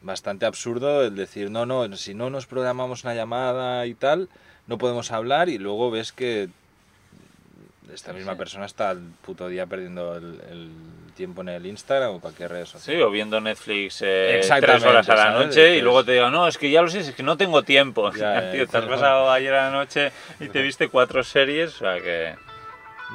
bastante 0.00 0.46
absurdo 0.46 1.02
el 1.04 1.16
decir, 1.16 1.50
no, 1.50 1.66
no, 1.66 1.96
si 1.96 2.14
no 2.14 2.30
nos 2.30 2.46
programamos 2.46 3.02
una 3.02 3.14
llamada 3.14 3.84
y 3.86 3.94
tal, 3.94 4.28
no 4.68 4.78
podemos 4.78 5.10
hablar 5.10 5.48
y 5.48 5.58
luego 5.58 5.90
ves 5.90 6.12
que 6.12 6.48
esta 7.92 8.12
misma 8.12 8.32
Sí. 8.32 8.38
persona 8.38 8.66
está 8.66 8.90
el 8.92 9.00
puto 9.24 9.48
día 9.48 9.66
perdiendo 9.66 10.14
el, 10.16 10.40
el 10.50 10.70
tiempo 11.18 11.42
en 11.42 11.50
el 11.50 11.66
Instagram 11.66 12.14
o 12.14 12.20
cualquier 12.20 12.50
red 12.52 12.64
social. 12.64 12.96
Sí, 12.96 13.02
o 13.02 13.10
viendo 13.10 13.40
Netflix 13.40 14.00
eh, 14.02 14.40
tres 14.60 14.82
horas 14.84 15.08
a 15.08 15.14
la 15.16 15.22
¿sabes? 15.32 15.46
noche 15.48 15.76
y 15.76 15.80
luego 15.82 16.04
te 16.04 16.12
digo, 16.12 16.30
no, 16.30 16.46
es 16.48 16.56
que 16.56 16.70
ya 16.70 16.80
lo 16.80 16.88
sé, 16.88 17.00
es 17.00 17.10
que 17.12 17.22
no 17.22 17.36
tengo 17.36 17.62
tiempo. 17.64 18.10
Ya, 18.12 18.50
Tío, 18.52 18.66
te 18.66 18.78
has 18.78 18.84
pasado 18.84 19.30
ayer 19.30 19.52
a 19.52 19.64
la 19.64 19.70
noche 19.76 20.12
y 20.40 20.48
te 20.48 20.62
viste 20.62 20.88
cuatro 20.88 21.22
series, 21.22 21.74
o 21.74 21.78
sea 21.78 22.00
que... 22.00 22.34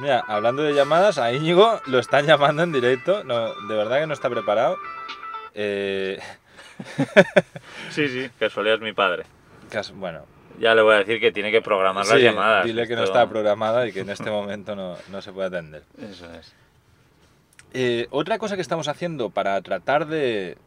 Mira, 0.02 0.24
hablando 0.28 0.64
de 0.64 0.74
llamadas, 0.74 1.18
a 1.18 1.32
Íñigo 1.32 1.80
lo 1.86 2.00
están 2.00 2.26
llamando 2.26 2.64
en 2.64 2.72
directo, 2.74 3.24
no, 3.24 3.54
de 3.68 3.76
verdad 3.76 4.00
que 4.00 4.08
no 4.08 4.14
está 4.14 4.30
preparado. 4.30 4.78
Eh, 5.56 6.20
Sí, 7.90 8.08
sí, 8.10 8.30
casualidad 8.40 8.76
es 8.76 8.82
mi 8.82 8.94
padre. 8.94 9.24
bueno, 9.94 10.26
Ya 10.60 10.76
le 10.76 10.82
voy 10.82 10.96
a 10.96 10.98
decir 11.00 11.20
que 11.20 11.32
tiene 11.32 11.52
que 11.52 11.62
programar 11.62 12.06
las 12.06 12.18
sí, 12.18 12.24
llamadas. 12.24 12.66
dile 12.66 12.88
que 12.88 12.96
no 12.96 13.04
está 13.04 13.28
programada 13.30 13.88
y 13.88 13.92
que 13.94 14.02
en 14.02 14.10
este 14.10 14.30
momento 14.30 14.76
no, 14.76 14.98
no 15.10 15.22
se 15.22 15.32
puede 15.32 15.48
atender. 15.48 15.84
Eso 15.98 16.26
es. 16.34 16.54
Eh, 17.74 18.08
otra 18.12 18.38
cosa 18.38 18.56
que 18.56 18.62
estamos 18.62 18.88
haciendo 18.88 19.32
para 19.32 19.60
tratar 19.62 20.08
de, 20.08 20.58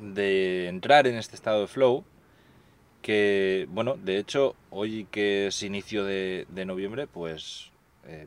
de 0.00 0.68
entrar 0.68 1.06
en 1.06 1.16
este 1.16 1.34
estado 1.34 1.60
de 1.62 1.66
flow, 1.66 2.04
que, 3.02 3.66
bueno, 3.70 3.96
de 3.96 4.18
hecho, 4.18 4.56
hoy 4.70 5.06
que 5.10 5.48
es 5.48 5.62
inicio 5.62 6.04
de, 6.04 6.46
de 6.48 6.64
noviembre, 6.64 7.06
pues 7.06 7.70
eh, 8.06 8.26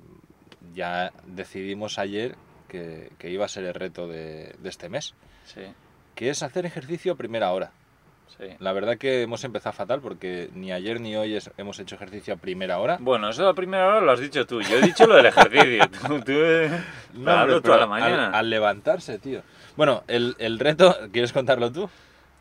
ya 0.73 1.11
decidimos 1.25 1.97
ayer 1.99 2.35
que, 2.67 3.11
que 3.17 3.31
iba 3.31 3.45
a 3.45 3.49
ser 3.49 3.65
el 3.65 3.73
reto 3.73 4.07
de, 4.07 4.55
de 4.59 4.69
este 4.69 4.87
mes, 4.87 5.15
Sí, 5.45 5.61
que 6.13 6.29
es 6.29 6.43
hacer 6.43 6.67
ejercicio 6.67 7.13
a 7.13 7.15
primera 7.15 7.51
hora. 7.51 7.71
Sí. 8.37 8.45
La 8.59 8.73
verdad 8.73 8.97
que 8.97 9.21
hemos 9.23 9.43
empezado 9.43 9.73
fatal 9.73 9.99
porque 10.01 10.49
ni 10.53 10.71
ayer 10.71 10.99
ni 11.01 11.15
hoy 11.15 11.35
es- 11.35 11.51
hemos 11.57 11.79
hecho 11.79 11.95
ejercicio 11.95 12.33
a 12.33 12.37
primera 12.37 12.79
hora. 12.79 12.97
Bueno, 12.99 13.29
eso 13.29 13.47
a 13.47 13.53
primera 13.53 13.87
hora 13.87 14.01
lo 14.01 14.11
has 14.11 14.19
dicho 14.19 14.45
tú. 14.45 14.61
Yo 14.61 14.77
he 14.77 14.81
dicho 14.81 15.05
lo 15.07 15.15
del 15.15 15.25
ejercicio. 15.27 15.83
Tú, 16.07 16.19
tú, 16.21 16.31
eh, 16.33 16.69
No, 17.13 17.33
hombre, 17.43 17.61
toda 17.61 17.77
la 17.77 17.87
mañana. 17.87 18.27
Al, 18.27 18.35
al 18.35 18.49
levantarse, 18.49 19.19
tío. 19.19 19.41
Bueno, 19.75 20.03
el, 20.07 20.35
el 20.39 20.59
reto, 20.59 20.95
¿quieres 21.11 21.31
contarlo 21.33 21.71
tú? 21.71 21.89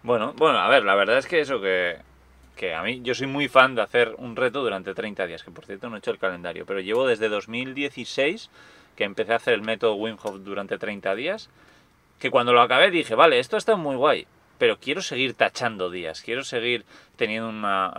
Bueno, 0.02 0.32
bueno, 0.36 0.58
a 0.58 0.68
ver, 0.68 0.84
la 0.84 0.94
verdad 0.94 1.18
es 1.18 1.26
que 1.26 1.40
eso 1.40 1.60
que, 1.60 1.96
que 2.56 2.74
a 2.74 2.82
mí 2.82 3.00
yo 3.02 3.14
soy 3.14 3.26
muy 3.26 3.48
fan 3.48 3.74
de 3.74 3.82
hacer 3.82 4.14
un 4.18 4.36
reto 4.36 4.62
durante 4.62 4.94
30 4.94 5.26
días, 5.26 5.42
que 5.44 5.50
por 5.50 5.64
cierto 5.66 5.88
no 5.88 5.96
he 5.96 5.98
hecho 5.98 6.10
el 6.10 6.18
calendario, 6.18 6.66
pero 6.66 6.80
llevo 6.80 7.06
desde 7.06 7.28
2016 7.28 8.50
que 8.96 9.04
empecé 9.04 9.32
a 9.32 9.36
hacer 9.36 9.54
el 9.54 9.62
método 9.62 9.94
Wim 9.94 10.16
Hof 10.22 10.36
durante 10.44 10.78
30 10.78 11.14
días, 11.14 11.48
que 12.18 12.30
cuando 12.30 12.52
lo 12.52 12.60
acabé 12.60 12.90
dije, 12.90 13.14
vale, 13.14 13.38
esto 13.38 13.56
está 13.56 13.76
muy 13.76 13.94
guay, 13.96 14.26
pero 14.58 14.78
quiero 14.78 15.00
seguir 15.02 15.34
tachando 15.34 15.90
días, 15.90 16.20
quiero 16.22 16.44
seguir 16.44 16.84
teniendo 17.16 17.48
una, 17.48 17.92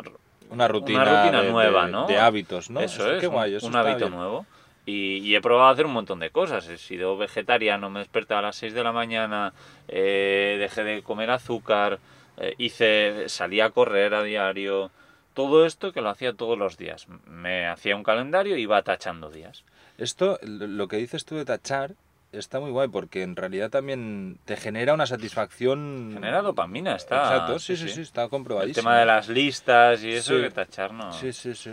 Una 0.49 0.67
rutina, 0.67 1.01
una 1.03 1.21
rutina 1.23 1.41
de- 1.43 1.51
nueva, 1.51 1.85
de- 1.85 1.91
¿no? 1.91 2.07
de 2.07 2.17
hábitos, 2.19 2.69
¿no? 2.69 2.81
Eso 2.81 3.11
es, 3.11 3.19
qué 3.21 3.27
un- 3.27 3.33
guay, 3.33 3.55
eso 3.55 3.67
un 3.67 3.75
hábito 3.75 3.97
bien. 4.07 4.11
nuevo. 4.11 4.45
Y, 4.85 5.17
y 5.17 5.35
he 5.35 5.41
probado 5.41 5.67
a 5.69 5.71
hacer 5.71 5.85
un 5.85 5.93
montón 5.93 6.19
de 6.19 6.31
cosas. 6.31 6.67
He 6.67 6.77
sido 6.77 7.15
vegetariano, 7.15 7.89
me 7.91 7.99
despertaba 7.99 8.39
a 8.39 8.43
las 8.43 8.55
6 8.55 8.73
de 8.73 8.83
la 8.83 8.91
mañana, 8.91 9.53
eh, 9.87 10.57
dejé 10.59 10.83
de 10.83 11.03
comer 11.03 11.29
azúcar, 11.29 11.99
eh, 12.37 12.55
hice, 12.57 13.29
salí 13.29 13.61
a 13.61 13.69
correr 13.69 14.13
a 14.15 14.23
diario. 14.23 14.89
Todo 15.35 15.65
esto 15.67 15.93
que 15.93 16.01
lo 16.01 16.09
hacía 16.09 16.33
todos 16.33 16.57
los 16.57 16.77
días. 16.77 17.07
Me 17.27 17.67
hacía 17.67 17.95
un 17.95 18.03
calendario 18.03 18.57
y 18.57 18.61
iba 18.63 18.81
tachando 18.81 19.29
días. 19.29 19.63
Esto, 19.99 20.39
lo 20.41 20.87
que 20.87 20.97
dices 20.97 21.23
tú 21.23 21.35
de 21.35 21.45
tachar, 21.45 21.91
está 22.31 22.59
muy 22.59 22.71
guay 22.71 22.87
porque 22.87 23.23
en 23.23 23.35
realidad 23.35 23.69
también 23.69 24.37
te 24.45 24.55
genera 24.57 24.93
una 24.93 25.05
satisfacción. 25.05 26.11
Genera 26.13 26.41
dopamina, 26.41 26.95
está. 26.95 27.23
Exacto, 27.23 27.59
sí, 27.59 27.75
sí, 27.77 27.89
sí, 27.89 28.01
está 28.01 28.23
El 28.23 28.29
comprobadísimo. 28.29 28.83
tema 28.83 28.99
de 28.99 29.05
las 29.05 29.27
listas 29.29 30.03
y 30.03 30.11
eso, 30.13 30.35
Sí. 30.35 30.41
que 30.43 30.51
tachar 30.51 30.93
no. 30.93 31.11
Sí, 31.13 31.33
sí, 31.33 31.53
sí. 31.55 31.71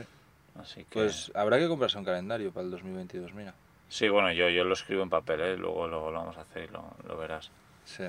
Así 0.61 0.85
que... 0.85 0.87
Pues 0.92 1.31
habrá 1.35 1.59
que 1.59 1.69
comprarse 1.69 1.99
un 1.99 2.05
calendario 2.05 2.51
para 2.53 2.64
el 2.64 2.71
2022, 2.71 3.35
mira. 3.35 3.55
Sí, 3.88 4.09
bueno, 4.09 4.33
yo, 4.33 4.49
yo 4.49 4.64
lo 4.64 4.73
escribo 4.73 5.03
en 5.03 5.11
papel, 5.11 5.40
¿eh? 5.40 5.57
luego, 5.57 5.87
luego 5.87 6.11
lo 6.11 6.19
vamos 6.19 6.37
a 6.38 6.40
hacer 6.40 6.64
y 6.64 6.73
lo, 6.73 6.85
lo 7.07 7.16
verás. 7.16 7.51
Sí. 7.85 8.05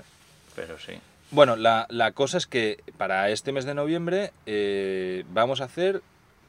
Pero 0.56 0.78
sí. 0.80 0.94
Bueno, 1.30 1.56
la, 1.56 1.86
la 1.90 2.14
cosa 2.14 2.38
es 2.38 2.48
que 2.48 2.80
para 2.98 3.30
este 3.30 3.52
mes 3.52 3.66
de 3.66 3.74
noviembre 3.76 4.32
eh, 4.46 5.24
vamos 5.30 5.60
a 5.62 5.66
hacer 5.66 6.02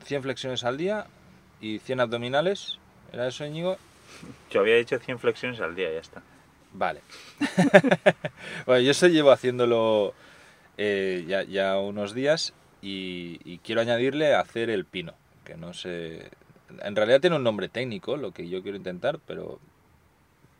100 0.05 0.23
flexiones 0.23 0.65
al 0.65 0.79
día 0.79 1.07
y 1.61 1.81
100 1.81 2.01
abdominales. 2.01 2.79
¿Era 3.13 3.27
eso, 3.27 3.45
Íñigo? 3.45 3.77
Yo 4.51 4.61
había 4.61 4.77
hecho 4.77 4.99
100 4.99 5.19
flexiones 5.19 5.61
al 5.61 5.75
día, 5.75 5.93
ya 5.93 6.01
está. 6.01 6.23
Vale. 6.73 7.01
bueno, 8.67 8.81
yo 8.83 8.91
eso 8.91 9.07
llevo 9.09 9.31
haciéndolo 9.31 10.15
eh, 10.77 11.25
ya, 11.27 11.43
ya 11.43 11.79
unos 11.79 12.15
días 12.15 12.55
y, 12.83 13.41
y 13.45 13.59
quiero 13.59 13.81
añadirle 13.81 14.35
hacer 14.35 14.71
el 14.71 14.85
pino, 14.85 15.15
que 15.45 15.57
no 15.57 15.73
sé... 15.75 16.31
En 16.83 16.95
realidad 16.97 17.21
tiene 17.21 17.37
un 17.37 17.43
nombre 17.43 17.69
técnico, 17.69 18.17
lo 18.17 18.33
que 18.33 18.49
yo 18.49 18.63
quiero 18.63 18.77
intentar, 18.77 19.19
pero 19.27 19.59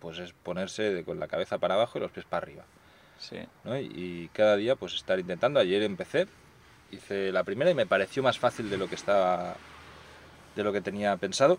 pues 0.01 0.19
es 0.19 0.33
ponerse 0.33 0.83
de- 0.95 1.05
con 1.05 1.21
la 1.21 1.29
cabeza 1.29 1.59
para 1.59 1.75
abajo 1.75 1.99
y 1.99 2.01
los 2.01 2.11
pies 2.11 2.25
para 2.25 2.45
arriba. 2.45 2.65
Sí. 3.19 3.37
¿no? 3.65 3.79
Y, 3.79 3.85
y 3.95 4.31
cada 4.33 4.57
día 4.57 4.75
pues 4.77 4.95
estar 4.95 5.19
intentando. 5.19 5.61
Ayer 5.61 5.83
empecé, 5.83 6.27
hice 6.91 7.31
la 7.33 7.45
primera 7.45 7.71
y 7.71 7.75
me 7.75 7.87
pareció 7.87 8.23
más 8.23 8.39
fácil 8.39 8.71
de 8.71 8.79
lo 8.79 8.89
que 8.89 8.95
estaba, 8.95 9.57
de 10.57 10.65
lo 10.65 10.73
que 10.73 10.81
tenía 10.81 11.15
pensado. 11.19 11.59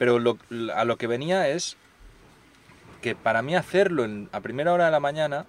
Pero 0.00 0.18
lo- 0.18 0.38
a 0.74 0.86
lo 0.86 0.96
que 0.96 1.06
venía 1.06 1.48
es 1.50 1.76
que 3.02 3.14
para 3.14 3.42
mí 3.42 3.54
hacerlo 3.54 4.02
en- 4.06 4.30
a 4.32 4.40
primera 4.40 4.72
hora 4.72 4.86
de 4.86 4.90
la 4.90 4.98
mañana, 4.98 5.44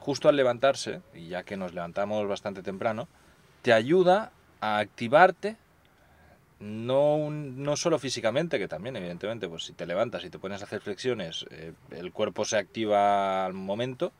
justo 0.00 0.30
al 0.30 0.36
levantarse, 0.36 1.02
y 1.12 1.28
ya 1.28 1.42
que 1.42 1.58
nos 1.58 1.74
levantamos 1.74 2.26
bastante 2.26 2.62
temprano, 2.62 3.08
te 3.60 3.74
ayuda 3.74 4.32
a 4.62 4.78
activarte, 4.78 5.58
no, 6.60 7.28
no 7.30 7.76
solo 7.76 7.98
físicamente, 7.98 8.58
que 8.58 8.68
también 8.68 8.96
evidentemente, 8.96 9.50
pues 9.50 9.64
si 9.64 9.74
te 9.74 9.84
levantas 9.84 10.24
y 10.24 10.30
te 10.30 10.38
pones 10.38 10.62
a 10.62 10.64
hacer 10.64 10.80
flexiones, 10.80 11.44
eh, 11.50 11.74
el 11.90 12.10
cuerpo 12.10 12.46
se 12.46 12.56
activa 12.56 13.44
al 13.44 13.52
momento, 13.52 14.14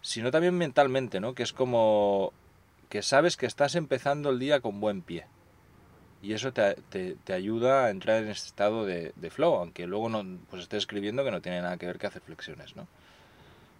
sino 0.00 0.30
también 0.30 0.56
mentalmente, 0.56 1.20
¿no? 1.20 1.34
Que 1.34 1.42
es 1.42 1.52
como 1.52 2.32
que 2.88 3.02
sabes 3.02 3.36
que 3.36 3.44
estás 3.44 3.74
empezando 3.74 4.30
el 4.30 4.38
día 4.38 4.60
con 4.60 4.80
buen 4.80 5.02
pie. 5.02 5.26
Y 6.22 6.32
eso 6.32 6.52
te, 6.52 6.74
te- 6.90 7.16
te 7.24 7.32
ayuda 7.32 7.86
a 7.86 7.90
entrar 7.90 8.22
en 8.22 8.28
ese 8.30 8.46
estado 8.46 8.84
de, 8.84 9.12
de 9.16 9.30
flow, 9.30 9.54
aunque 9.54 9.86
luego 9.86 10.08
no, 10.08 10.24
pues 10.50 10.62
estés 10.62 10.78
escribiendo 10.78 11.24
que 11.24 11.30
no 11.30 11.40
tiene 11.40 11.62
nada 11.62 11.76
que 11.76 11.86
ver 11.86 11.98
que 11.98 12.08
hacer 12.08 12.22
flexiones, 12.22 12.74
¿no? 12.76 12.86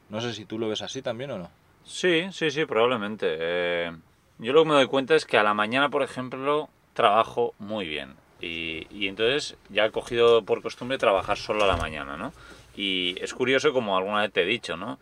No 0.09 0.20
sé 0.20 0.33
si 0.35 0.44
tú 0.44 0.59
lo 0.59 0.68
ves 0.68 0.83
así 0.83 1.03
también 1.03 1.31
o 1.33 1.38
no. 1.38 1.51
Sí, 1.85 2.29
sí, 2.33 2.51
sí, 2.51 2.64
probablemente. 2.66 3.27
Eh, 3.38 3.92
yo 4.38 4.53
lo 4.53 4.62
que 4.62 4.68
me 4.68 4.74
doy 4.74 4.87
cuenta 4.87 5.14
es 5.14 5.24
que 5.27 5.38
a 5.38 5.42
la 5.42 5.55
mañana, 5.55 5.88
por 5.88 6.03
ejemplo, 6.03 6.68
trabajo 6.94 7.55
muy 7.59 7.87
bien. 7.87 8.14
Y, 8.40 8.87
y 8.90 9.09
entonces 9.09 9.57
ya 9.68 9.87
he 9.87 9.90
cogido 9.90 10.42
por 10.44 10.62
costumbre 10.62 10.98
trabajar 10.98 11.37
solo 11.37 11.64
a 11.64 11.66
la 11.66 11.77
mañana, 11.77 12.16
¿no? 12.16 12.33
Y 12.77 13.16
es 13.20 13.35
curioso, 13.35 13.72
como 13.72 13.96
alguna 13.96 14.20
vez 14.22 14.33
te 14.33 14.42
he 14.42 14.46
dicho, 14.46 14.77
¿no? 14.77 14.98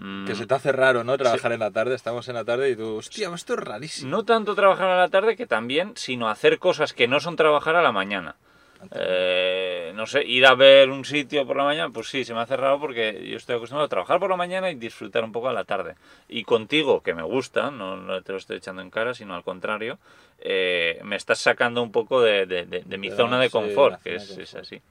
Mm, 0.00 0.26
Que 0.26 0.34
se 0.36 0.46
te 0.46 0.54
hace 0.54 0.70
raro, 0.70 1.02
¿no? 1.02 1.18
Trabajar 1.18 1.50
en 1.52 1.58
la 1.60 1.72
tarde, 1.72 1.94
estamos 1.96 2.28
en 2.28 2.34
la 2.36 2.44
tarde 2.44 2.70
y 2.70 2.76
tú, 2.76 2.96
hostia, 2.98 3.30
esto 3.34 3.54
es 3.54 3.60
rarísimo. 3.60 4.10
No 4.10 4.24
tanto 4.24 4.54
trabajar 4.54 4.88
a 4.90 4.96
la 4.96 5.08
tarde 5.08 5.36
que 5.36 5.46
también, 5.46 5.92
sino 5.96 6.28
hacer 6.28 6.58
cosas 6.60 6.92
que 6.92 7.08
no 7.08 7.18
son 7.18 7.34
trabajar 7.34 7.74
a 7.74 7.82
la 7.82 7.90
mañana. 7.90 8.36
Eh, 8.92 9.92
no 9.96 10.06
sé, 10.06 10.24
ir 10.24 10.46
a 10.46 10.54
ver 10.54 10.88
un 10.90 11.04
sitio 11.04 11.44
por 11.44 11.56
la 11.56 11.64
mañana, 11.64 11.90
pues 11.92 12.08
sí, 12.08 12.24
se 12.24 12.32
me 12.32 12.38
hace 12.40 12.56
raro 12.56 12.78
porque 12.78 13.26
yo 13.28 13.36
estoy 13.36 13.56
acostumbrado 13.56 13.86
a 13.86 13.88
trabajar 13.88 14.20
por 14.20 14.30
la 14.30 14.36
mañana 14.36 14.70
y 14.70 14.76
disfrutar 14.76 15.24
un 15.24 15.32
poco 15.32 15.48
a 15.48 15.52
la 15.52 15.64
tarde. 15.64 15.96
Y 16.28 16.44
contigo, 16.44 17.02
que 17.02 17.12
me 17.12 17.24
gusta, 17.24 17.72
no, 17.72 17.96
no 17.96 18.22
te 18.22 18.30
lo 18.32 18.38
estoy 18.38 18.58
echando 18.58 18.80
en 18.82 18.90
cara, 18.90 19.14
sino 19.14 19.34
al 19.34 19.42
contrario, 19.42 19.98
eh, 20.38 21.00
me 21.02 21.16
estás 21.16 21.40
sacando 21.40 21.82
un 21.82 21.90
poco 21.90 22.22
de, 22.22 22.46
de- 22.46 22.66
de- 22.66 22.82
de 22.84 22.98
mi 22.98 23.08
la- 23.10 23.16
zona 23.16 23.40
de 23.40 23.46
sí, 23.48 23.52
confort, 23.52 24.00
que 24.00 24.14
es, 24.14 24.36
de 24.36 24.42
es 24.44 24.50
confort. 24.52 24.64
así. 24.64 24.82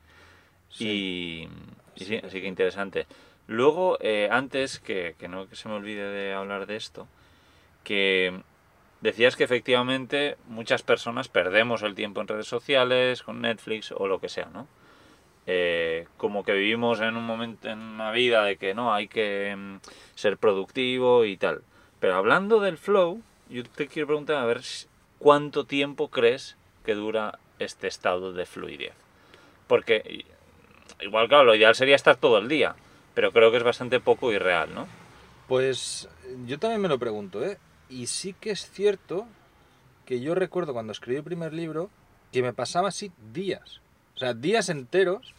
Sí. 0.69 1.47
Y, 1.95 2.01
y 2.01 2.05
sí, 2.05 2.17
así 2.21 2.41
que 2.41 2.47
interesante. 2.47 3.07
Luego, 3.47 3.97
eh, 4.01 4.27
antes 4.31 4.79
que, 4.79 5.15
que 5.17 5.27
no 5.27 5.47
que 5.47 5.55
se 5.55 5.69
me 5.69 5.75
olvide 5.75 6.09
de 6.09 6.33
hablar 6.33 6.67
de 6.67 6.75
esto, 6.75 7.07
que 7.83 8.41
decías 9.01 9.35
que 9.35 9.45
efectivamente 9.45 10.37
muchas 10.47 10.83
personas 10.83 11.29
perdemos 11.29 11.81
el 11.83 11.95
tiempo 11.95 12.21
en 12.21 12.27
redes 12.27 12.47
sociales, 12.47 13.23
con 13.23 13.41
Netflix 13.41 13.91
o 13.91 14.07
lo 14.07 14.19
que 14.19 14.29
sea, 14.29 14.49
¿no? 14.53 14.67
Eh, 15.49 16.07
como 16.17 16.43
que 16.43 16.51
vivimos 16.51 16.99
en 16.99 17.15
un 17.15 17.25
momento 17.25 17.69
en 17.69 17.79
una 17.79 18.11
vida 18.11 18.43
de 18.43 18.57
que 18.57 18.73
no 18.73 18.93
hay 18.93 19.07
que 19.07 19.55
mm, 19.57 19.77
ser 20.13 20.37
productivo 20.37 21.23
y 21.23 21.37
tal. 21.37 21.61
Pero 22.01 22.15
hablando 22.15 22.59
del 22.59 22.77
flow, 22.77 23.21
yo 23.49 23.63
te 23.63 23.87
quiero 23.87 24.07
preguntar 24.07 24.37
a 24.37 24.45
ver 24.45 24.61
cuánto 25.19 25.65
tiempo 25.65 26.09
crees 26.09 26.57
que 26.83 26.95
dura 26.95 27.39
este 27.59 27.87
estado 27.87 28.33
de 28.33 28.45
fluidez. 28.45 28.93
Porque 29.67 30.25
igual, 30.99 31.29
claro, 31.29 31.45
lo 31.45 31.55
ideal 31.55 31.75
sería 31.75 31.95
estar 31.95 32.17
todo 32.17 32.39
el 32.39 32.49
día, 32.49 32.75
pero 33.17 33.33
creo 33.33 33.49
que 33.49 33.57
es 33.57 33.63
bastante 33.63 33.99
poco 33.99 34.31
irreal, 34.31 34.75
¿no? 34.75 34.85
Pues 35.47 36.07
yo 36.45 36.59
también 36.59 36.81
me 36.81 36.87
lo 36.87 36.99
pregunto, 36.99 37.43
¿eh? 37.43 37.57
Y 37.89 38.05
sí 38.05 38.35
que 38.39 38.51
es 38.51 38.69
cierto 38.69 39.25
que 40.05 40.19
yo 40.19 40.35
recuerdo 40.35 40.71
cuando 40.71 40.91
escribí 40.91 41.17
el 41.17 41.23
primer 41.23 41.51
libro 41.51 41.89
que 42.31 42.43
me 42.43 42.53
pasaba 42.53 42.89
así 42.89 43.11
días. 43.33 43.81
O 44.13 44.19
sea, 44.19 44.35
días 44.35 44.69
enteros 44.69 45.33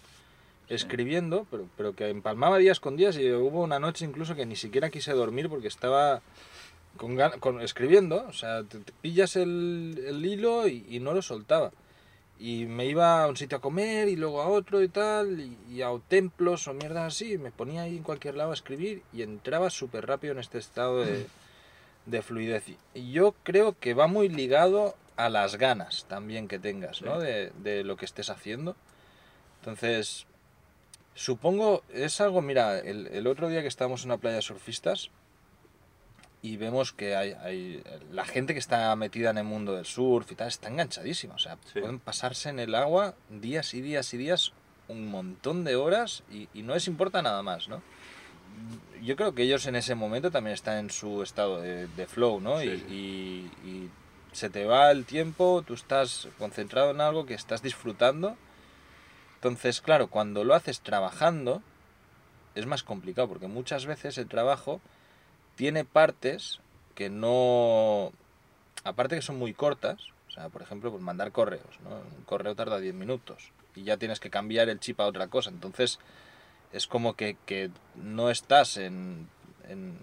escribiendo, 0.69 1.47
pero, 1.53 1.69
pero 1.77 1.95
que 1.95 2.09
empalmaba 2.09 2.59
días 2.59 2.81
con 2.81 2.97
días 2.97 3.17
y 3.17 3.31
hubo 3.31 3.63
una 3.63 3.79
noche 3.79 4.05
incluso 4.05 4.35
que 4.35 4.45
ni 4.45 4.57
siquiera 4.57 4.91
quise 4.91 5.13
dormir 5.13 5.49
porque 5.49 5.69
estaba 5.69 6.21
con, 6.97 7.61
escribiendo. 7.61 8.27
O 8.27 8.33
sea, 8.33 8.65
te, 8.65 8.81
te 8.81 8.93
pillas 9.01 9.37
el, 9.37 10.03
el 10.05 10.27
hilo 10.27 10.67
y, 10.67 10.85
y 10.89 10.99
no 10.99 11.15
lo 11.15 11.23
soltaba. 11.23 11.71
Y 12.41 12.67
me 12.67 12.87
iba 12.87 13.25
a 13.25 13.27
un 13.27 13.37
sitio 13.37 13.59
a 13.59 13.61
comer 13.61 14.09
y 14.09 14.15
luego 14.15 14.41
a 14.41 14.49
otro 14.49 14.81
y 14.83 14.89
tal, 14.89 15.41
y, 15.41 15.59
y 15.71 15.83
a 15.83 15.89
templos 16.07 16.69
o 16.69 16.75
mierdas 16.75 17.15
así, 17.15 17.33
y 17.33 17.39
me 17.39 17.51
ponía 17.51 17.83
ahí 17.83 17.97
en 17.97 18.05
cualquier 18.05 18.37
lado 18.37 18.53
a 18.53 18.55
escribir 18.55 19.03
y 19.13 19.23
entraba 19.23 19.71
súper 19.71 20.07
rápido 20.07 20.35
en 20.35 20.39
este 20.39 20.59
estado 20.59 21.05
de, 21.05 21.27
de 22.07 22.23
fluidez. 22.23 22.65
Y 22.95 23.11
yo 23.11 23.35
creo 23.43 23.77
que 23.79 23.95
va 23.95 24.07
muy 24.07 24.29
ligado 24.29 24.95
a 25.17 25.29
las 25.31 25.57
ganas 25.57 26.05
también 26.09 26.47
que 26.47 26.61
tengas, 26.61 27.03
¿no? 27.03 27.21
Sí. 27.21 27.27
De, 27.27 27.51
de 27.63 27.83
lo 27.83 27.97
que 27.97 28.05
estés 28.05 28.31
haciendo. 28.31 28.77
Entonces, 29.61 30.27
supongo, 31.15 31.83
es 31.93 32.21
algo, 32.21 32.41
mira, 32.41 32.79
el, 32.79 33.09
el 33.09 33.27
otro 33.27 33.49
día 33.49 33.63
que 33.63 33.67
estábamos 33.67 34.05
en 34.05 34.11
una 34.13 34.19
playa 34.19 34.37
de 34.37 34.43
surfistas 34.43 35.11
y 36.43 36.57
vemos 36.57 36.93
que 36.93 37.17
hay, 37.17 37.33
hay- 37.33 37.83
la 38.13 38.25
gente 38.25 38.53
que 38.53 38.61
está 38.61 38.95
metida 38.97 39.31
en 39.31 39.39
el 39.39 39.45
mundo 39.45 39.75
del 39.75 39.85
surf 39.85 40.31
y 40.31 40.35
tal 40.37 40.49
está 40.49 40.69
enganchadísima, 40.69 41.35
o 41.35 41.39
sea, 41.39 41.59
Sí. 41.73 41.81
pueden 41.81 41.99
pasarse 41.99 42.49
en 42.49 42.59
el 42.61 42.75
agua 42.75 43.15
días 43.29 43.75
y 43.75 43.81
días 43.81 44.13
y 44.15 44.19
días, 44.19 44.53
un 44.89 45.07
montón 45.11 45.65
de 45.65 45.77
horas 45.77 46.23
y, 46.31 46.49
y 46.55 46.63
no 46.63 46.75
les 46.75 46.87
importa 46.89 47.21
nada 47.23 47.43
más, 47.43 47.69
¿no? 47.69 47.83
Yo 49.03 49.17
creo 49.17 49.35
que 49.35 49.43
ellos 49.43 49.67
en 49.67 49.77
ese 49.77 49.95
momento 49.95 50.31
también 50.31 50.55
están 50.55 50.79
en 50.79 50.91
su 50.91 51.23
estado 51.23 51.61
de, 51.61 51.87
de 51.89 52.07
flow, 52.07 52.41
¿no? 52.41 52.61
Sí, 52.61 52.67
y, 52.69 52.79
sí. 52.79 52.85
y- 53.65 53.69
y 53.69 53.91
se 54.33 54.49
te 54.51 54.65
va 54.65 54.91
el 54.91 55.05
tiempo, 55.05 55.63
tú 55.67 55.75
estás 55.75 56.29
concentrado 56.39 56.91
en 56.93 57.01
algo 57.01 57.27
que 57.27 57.35
estás 57.35 57.63
disfrutando. 57.63 58.37
Entonces, 59.37 59.81
claro, 59.81 60.09
cuando 60.09 60.45
lo 60.45 60.55
haces 60.55 60.81
trabajando, 60.81 61.63
es 62.55 62.67
más 62.67 62.83
complicado, 62.83 63.29
porque 63.29 63.47
muchas 63.47 63.87
veces 63.87 64.19
el 64.19 64.27
trabajo 64.29 64.81
tiene 65.59 65.85
partes 65.85 66.61
que 66.95 67.11
no... 67.11 68.13
Aparte 68.85 69.17
que 69.17 69.23
son 69.23 69.39
muy 69.39 69.55
cortas, 69.55 69.99
o 70.29 70.31
sea, 70.31 70.49
por 70.51 70.63
ejemplo, 70.63 70.93
pues 70.93 71.03
mandar 71.03 71.33
correos, 71.33 71.81
¿no? 71.83 71.91
Un 71.91 72.25
correo 72.25 72.55
tarda 72.55 72.79
10 72.79 72.95
minutos 72.95 73.51
y 73.75 73.83
ya 73.83 73.97
tienes 73.97 74.21
que 74.21 74.31
cambiar 74.31 74.69
el 74.69 74.79
chip 74.79 75.01
a 75.01 75.07
otra 75.07 75.27
cosa. 75.27 75.51
Entonces, 75.51 75.99
es 76.73 76.87
como 76.87 77.15
que, 77.15 77.37
que 77.45 77.71
no 77.97 78.31
estás 78.31 78.77
en, 78.77 79.29
en, 79.69 79.99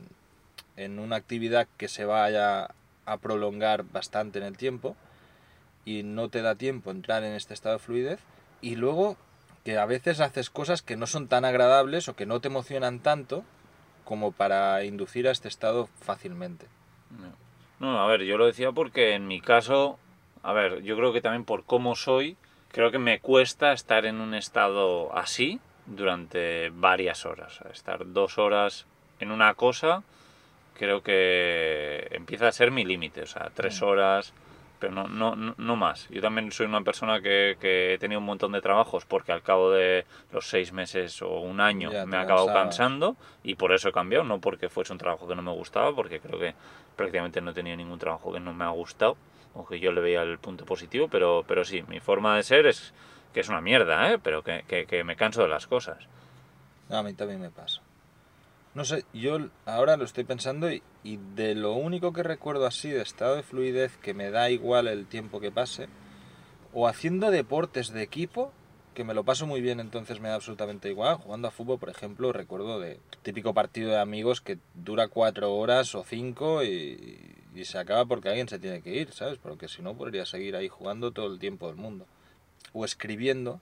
en 0.75 0.99
una 0.99 1.15
actividad 1.15 1.69
que 1.77 1.87
se 1.87 2.03
vaya 2.03 2.71
a 3.05 3.17
prolongar 3.17 3.85
bastante 3.85 4.39
en 4.39 4.45
el 4.45 4.57
tiempo 4.57 4.97
y 5.85 6.03
no 6.03 6.27
te 6.27 6.41
da 6.41 6.55
tiempo 6.55 6.91
entrar 6.91 7.23
en 7.23 7.31
este 7.31 7.53
estado 7.53 7.77
de 7.77 7.83
fluidez 7.83 8.19
y 8.59 8.75
luego 8.75 9.15
que 9.63 9.77
a 9.77 9.85
veces 9.85 10.19
haces 10.19 10.49
cosas 10.49 10.81
que 10.81 10.97
no 10.97 11.07
son 11.07 11.29
tan 11.29 11.45
agradables 11.45 12.09
o 12.09 12.15
que 12.17 12.25
no 12.25 12.41
te 12.41 12.49
emocionan 12.49 12.99
tanto 12.99 13.45
como 14.05 14.31
para 14.31 14.83
inducir 14.85 15.27
a 15.27 15.31
este 15.31 15.49
estado 15.49 15.87
fácilmente. 16.01 16.67
No. 17.79 17.99
a 17.99 18.07
ver, 18.07 18.23
yo 18.23 18.37
lo 18.37 18.45
decía 18.45 18.71
porque 18.71 19.13
en 19.15 19.27
mi 19.27 19.41
caso, 19.41 19.99
a 20.43 20.53
ver, 20.53 20.81
yo 20.83 20.95
creo 20.95 21.11
que 21.11 21.21
también 21.21 21.43
por 21.43 21.65
cómo 21.65 21.95
soy, 21.95 22.37
creo 22.71 22.89
que 22.91 22.99
me 22.99 23.19
cuesta 23.19 23.73
estar 23.73 24.05
en 24.05 24.21
un 24.21 24.33
estado 24.33 25.13
así 25.15 25.59
durante 25.85 26.69
varias 26.69 27.25
horas. 27.25 27.59
Estar 27.71 28.11
dos 28.13 28.37
horas 28.37 28.85
en 29.19 29.31
una 29.31 29.53
cosa, 29.55 30.03
creo 30.77 31.03
que 31.03 32.07
empieza 32.11 32.47
a 32.47 32.51
ser 32.51 32.71
mi 32.71 32.85
límite, 32.85 33.21
o 33.23 33.27
sea, 33.27 33.51
tres 33.53 33.81
Mm. 33.81 33.85
horas, 33.85 34.33
pero 34.89 35.07
no, 35.07 35.35
no, 35.35 35.55
no- 35.57 35.75
más. 35.75 36.07
Yo 36.09 36.21
también 36.21 36.51
soy 36.51 36.67
una 36.67 36.81
persona 36.81 37.19
que, 37.21 37.57
que 37.59 37.95
he 37.95 37.97
tenido 37.97 38.19
un 38.19 38.25
montón 38.25 38.51
de 38.51 38.61
trabajos 38.61 39.03
porque 39.05 39.31
al 39.31 39.41
cabo 39.41 39.71
de 39.71 40.05
los 40.31 40.47
seis 40.47 40.71
meses 40.71 41.21
o 41.23 41.39
un 41.39 41.59
año 41.59 41.91
Ya 41.91 42.05
me 42.05 42.17
he 42.17 42.19
acabado 42.19 42.45
cansabas. 42.47 42.65
cansando 42.77 43.17
y 43.43 43.55
por 43.55 43.73
eso 43.73 43.89
he 43.89 43.91
cambiado, 43.91 44.23
no 44.23 44.39
porque 44.39 44.69
fuese 44.69 44.93
un 44.93 44.99
trabajo 44.99 45.27
que 45.27 45.35
no 45.35 45.41
me 45.41 45.51
gustaba, 45.51 45.95
porque 45.95 46.19
creo 46.19 46.39
que 46.39 46.53
prácticamente 46.95 47.41
no 47.41 47.51
he 47.51 47.53
tenido 47.55 47.75
ningún 47.77 47.97
trabajo 47.97 48.31
que 48.31 48.39
no 48.39 48.53
me 48.53 48.63
ha 48.63 48.69
gustado 48.69 49.17
o 49.55 49.65
que 49.65 49.79
yo 49.79 49.91
le 49.91 50.01
veía 50.01 50.21
el 50.21 50.37
punto 50.37 50.65
positivo, 50.65 51.07
pero, 51.09 51.43
pero 51.47 51.65
sí, 51.65 51.83
mi 51.87 51.99
forma 51.99 52.35
de 52.35 52.43
ser 52.43 52.67
es 52.67 52.93
que 53.33 53.39
es 53.39 53.49
una 53.49 53.61
mierda, 53.61 54.11
¿eh? 54.13 54.19
pero 54.21 54.43
que, 54.43 54.63
que- 54.67 54.85
que 54.85 55.03
me 55.03 55.15
canso 55.15 55.41
de 55.41 55.47
las 55.49 55.65
cosas. 55.65 55.97
A 56.91 57.01
mí 57.01 57.13
también 57.13 57.41
me 57.41 57.49
pasa. 57.49 57.81
No 58.75 58.83
sé, 58.83 59.05
yo 59.13 59.37
ahora 59.65 59.95
lo 59.95 60.03
estoy 60.03 60.25
pensando 60.25 60.69
y, 60.69 60.83
de 61.33 61.55
lo 61.55 61.71
único 61.75 62.11
que 62.11 62.23
recuerdo 62.23 62.65
así 62.65 62.89
de 62.89 63.01
estado 63.01 63.37
de 63.37 63.43
fluidez 63.43 63.95
que 63.95 64.13
me 64.13 64.31
da 64.31 64.49
igual 64.49 64.89
el 64.89 65.07
tiempo 65.07 65.39
que 65.39 65.49
pase, 65.49 65.87
o 66.73 66.89
haciendo 66.89 67.31
deportes 67.31 67.93
de 67.93 68.03
equipo, 68.03 68.51
que 68.93 69.05
me 69.05 69.13
lo 69.13 69.23
paso 69.23 69.47
muy 69.47 69.61
bien, 69.61 69.79
entonces 69.79 70.19
me 70.19 70.27
da 70.27 70.35
absolutamente 70.35 70.89
igual. 70.89 71.15
Jugando 71.15 71.47
a 71.47 71.51
fútbol, 71.51 71.79
por 71.79 71.89
ejemplo, 71.89 72.33
recuerdo 72.33 72.81
de 72.81 72.99
típico 73.23 73.53
partido 73.53 73.91
de 73.91 73.99
amigos 73.99 74.41
que 74.41 74.57
dura 74.73 75.07
cuatro 75.07 75.55
horas 75.55 75.95
o 75.95 76.03
cinco 76.03 76.61
y, 76.61 77.33
y 77.55 77.63
se 77.63 77.77
acaba 77.77 78.03
porque 78.03 78.27
alguien 78.27 78.49
se 78.49 78.59
tiene 78.59 78.81
que 78.81 78.93
ir, 78.93 79.13
¿sabes? 79.13 79.37
Porque 79.37 79.69
si 79.69 79.83
no, 79.83 79.95
podría 79.95 80.25
seguir 80.25 80.53
ahí 80.57 80.67
jugando 80.67 81.11
todo 81.11 81.27
el 81.27 81.39
tiempo 81.39 81.67
del 81.67 81.77
mundo. 81.77 82.07
O 82.73 82.83
escribiendo, 82.83 83.61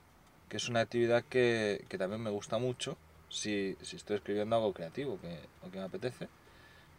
que 0.50 0.58
es 0.58 0.70
una 0.70 0.80
actividad 0.80 1.24
que, 1.24 1.86
que 1.88 2.00
también 2.00 2.24
me 2.24 2.32
gusta 2.32 2.58
mucho 2.58 2.98
si, 3.34 3.76
si 3.82 3.96
estoy 3.98 4.18
escribiendo 4.18 4.56
algo 4.56 4.74
creativo 4.74 5.20
que, 5.22 5.40
o 5.68 5.72
que 5.72 5.78
me 5.80 5.84
apetece. 5.86 6.30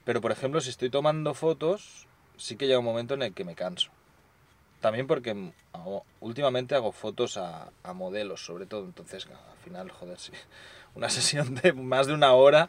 Pero, 0.04 0.20
por 0.20 0.32
ejemplo, 0.32 0.60
si 0.60 0.70
estoy 0.70 0.90
tomando 0.90 1.34
fotos, 1.34 2.06
sí 2.36 2.56
que 2.56 2.66
llega 2.66 2.78
un 2.80 2.84
momento 2.84 3.14
en 3.14 3.22
el 3.22 3.34
que 3.34 3.44
me 3.44 3.54
canso. 3.54 3.90
También 4.80 5.06
porque 5.06 5.52
hago- 5.72 6.04
últimamente 6.20 6.74
hago 6.74 6.92
fotos 6.92 7.36
a, 7.38 7.70
a 7.82 7.92
modelos, 7.94 8.44
sobre 8.44 8.66
todo. 8.66 8.84
Entonces, 8.84 9.26
al 9.26 9.58
final, 9.64 9.90
joder, 9.90 10.18
sí. 10.18 10.32
Una 10.94 11.08
sesión 11.10 11.54
de 11.56 11.72
más 11.72 12.06
de 12.06 12.14
una 12.14 12.34
hora 12.34 12.68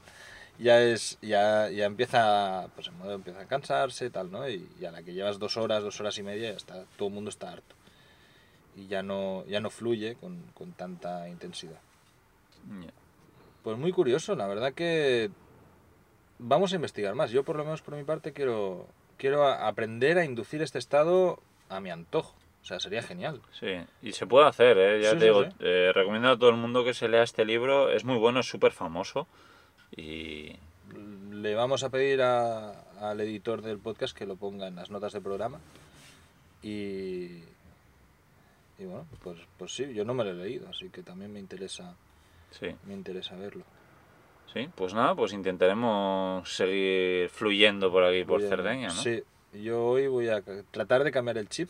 ya 0.60 0.82
es 0.82 1.18
ya, 1.22 1.70
ya 1.70 1.86
empieza 1.86 2.70
pues 2.76 2.88
el 2.88 2.94
modelo 2.94 3.16
empieza 3.16 3.42
a 3.42 3.46
cansarse 3.46 4.10
tal 4.10 4.32
no 4.32 4.48
y, 4.50 4.70
y 4.80 4.86
a 4.86 4.92
la 4.92 5.04
que 5.04 5.14
llevas 5.14 5.38
dos 5.38 5.58
horas 5.58 5.84
dos 5.84 6.00
horas 6.00 6.18
y 6.18 6.24
media 6.24 6.52
ya 6.52 6.58
está 6.58 6.86
todo 6.98 7.10
el 7.10 7.14
mundo 7.14 7.30
está 7.30 7.52
harto 7.52 7.76
y 8.76 8.88
ya 8.88 9.04
no 9.04 9.46
ya 9.48 9.60
no 9.60 9.70
fluye 9.70 10.16
con, 10.16 10.42
con 10.54 10.72
tanta 10.74 11.28
intensidad 11.30 11.80
Ya. 12.82 12.92
Pues 13.66 13.78
muy 13.78 13.92
curioso 13.92 14.34
la 14.36 14.48
verdad 14.48 14.72
que 14.74 15.30
vamos 16.40 16.72
a 16.72 16.76
investigar 16.78 17.16
más. 17.16 17.32
Yo 17.32 17.44
por 17.44 17.58
lo 17.58 17.64
menos 17.66 17.82
por 17.82 17.96
mi 17.96 18.04
parte 18.06 18.32
quiero 18.32 18.88
quiero 19.18 19.46
aprender 19.48 20.18
a 20.18 20.24
inducir 20.24 20.62
este 20.62 20.78
estado 20.80 21.40
a 21.68 21.80
mi 21.82 21.90
antojo. 21.90 22.34
O 22.62 22.66
sea 22.66 22.80
sería 22.80 23.02
genial. 23.04 23.42
Sí, 23.60 23.68
y 24.02 24.12
se 24.14 24.26
puede 24.26 24.48
hacer, 24.48 24.78
¿eh? 24.78 25.02
ya 25.02 25.10
Sí, 25.12 25.16
te 25.18 25.20
sí, 25.22 25.26
digo, 25.26 25.44
sí. 25.44 25.50
eh, 25.60 25.92
recomiendo 25.94 26.30
a 26.30 26.38
todo 26.38 26.50
el 26.50 26.56
mundo 26.58 26.84
que 26.84 26.94
se 26.94 27.08
lea 27.10 27.24
este 27.24 27.44
libro, 27.46 27.90
es 27.92 28.06
muy 28.06 28.18
bueno, 28.18 28.40
es 28.40 28.48
súper 28.48 28.72
famoso 28.72 29.28
y 29.96 30.56
le 31.32 31.54
vamos 31.56 31.84
a 31.84 31.90
pedir 31.90 32.22
a- 32.22 32.72
al 33.02 33.20
editor 33.22 33.62
del 33.62 33.78
podcast 33.80 34.16
que 34.18 34.26
lo 34.26 34.36
ponga 34.36 34.68
en 34.68 34.76
las 34.76 34.90
notas 34.90 35.14
del 35.14 35.22
programa. 35.24 35.60
Y 36.64 37.44
y 38.78 38.84
bueno 38.84 39.06
pues 39.24 39.40
pues 39.58 39.74
sí 39.74 39.94
yo 39.94 40.04
no 40.04 40.14
me 40.14 40.24
lo 40.26 40.32
he 40.32 40.34
leído 40.34 40.68
así 40.68 40.90
que 40.90 41.02
también 41.02 41.32
me 41.32 41.40
interesa 41.40 41.96
sí, 42.60 42.68
me 42.86 42.94
interesa 42.94 43.36
verlo 43.36 43.64
sí, 44.54 44.70
pues 44.76 44.94
nada, 44.94 45.16
pues 45.16 45.34
intentaremos 45.34 46.50
seguir 46.56 47.30
fluyendo 47.30 47.92
por 47.92 48.04
aquí, 48.06 48.24
por 48.24 48.42
Cerdeña, 48.42 48.88
¿no? 48.88 48.94
Sí, 48.94 49.22
yo 49.54 49.84
hoy 49.86 50.08
voy 50.08 50.30
a 50.30 50.42
tratar 50.72 51.04
de 51.04 51.12
cambiar 51.12 51.38
el 51.38 51.50
chip 51.50 51.70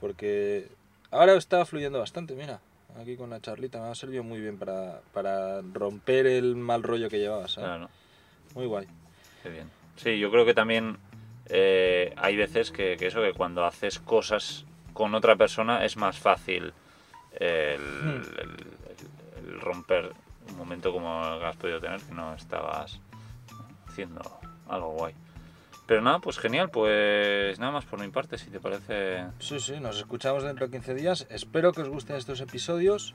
porque 0.00 0.68
ahora 1.10 1.34
está 1.34 1.64
fluyendo 1.64 1.98
bastante, 1.98 2.34
mira. 2.34 2.60
Aquí 3.00 3.16
con 3.16 3.30
la 3.30 3.40
charlita 3.40 3.80
me 3.80 3.88
ha 3.88 3.94
servido 3.94 4.22
muy 4.24 4.40
bien 4.40 4.58
para, 4.58 5.00
para 5.12 5.60
romper 5.60 6.26
el 6.26 6.56
mal 6.56 6.82
rollo 6.82 7.08
que 7.10 7.18
llevaba, 7.18 7.46
¿sabes? 7.48 7.68
Claro, 7.70 7.88
Muy 8.54 8.66
guay. 8.66 8.86
qué 9.42 9.50
bien. 9.50 9.70
Sí, 9.96 10.18
yo 10.18 10.30
creo 10.30 10.44
que 10.46 10.54
también 10.54 10.96
eh, 11.46 12.12
hay 12.16 12.36
veces 12.36 12.70
que, 12.70 12.96
que 12.96 13.06
eso, 13.08 13.20
que 13.22 13.32
cuando 13.34 13.64
haces 13.64 13.98
cosas 13.98 14.64
con 14.94 15.14
otra 15.14 15.36
persona 15.36 15.84
es 15.84 15.96
más 15.96 16.18
fácil 16.18 16.72
el, 17.38 17.80
Hmm. 17.80 18.22
el- 18.40 18.87
romper 19.60 20.12
un 20.50 20.56
momento 20.56 20.92
como 20.92 21.24
el 21.34 21.40
que 21.40 21.46
has 21.46 21.56
podido 21.56 21.80
tener, 21.80 22.00
que 22.00 22.14
no 22.14 22.34
estabas 22.34 23.00
haciendo 23.88 24.22
algo 24.68 24.92
guay. 24.92 25.14
Pero 25.86 26.02
nada, 26.02 26.18
pues 26.18 26.38
genial, 26.38 26.68
pues 26.70 27.58
nada 27.58 27.72
más 27.72 27.86
por 27.86 27.98
mi 27.98 28.08
parte, 28.08 28.36
si 28.36 28.50
te 28.50 28.60
parece. 28.60 29.24
Sí, 29.38 29.58
sí, 29.58 29.80
nos 29.80 29.96
escuchamos 29.96 30.42
dentro 30.42 30.66
de 30.66 30.72
15 30.72 30.94
días. 30.94 31.26
Espero 31.30 31.72
que 31.72 31.80
os 31.80 31.88
gusten 31.88 32.16
estos 32.16 32.42
episodios. 32.42 33.14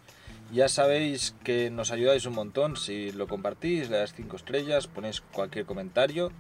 Ya 0.52 0.68
sabéis 0.68 1.36
que 1.44 1.70
nos 1.70 1.92
ayudáis 1.92 2.26
un 2.26 2.34
montón 2.34 2.76
si 2.76 3.12
lo 3.12 3.28
compartís, 3.28 3.92
le 3.92 3.98
dais 3.98 4.14
5 4.14 4.36
estrellas, 4.36 4.88
ponéis 4.88 5.22
cualquier 5.22 5.66
comentario 5.66 6.32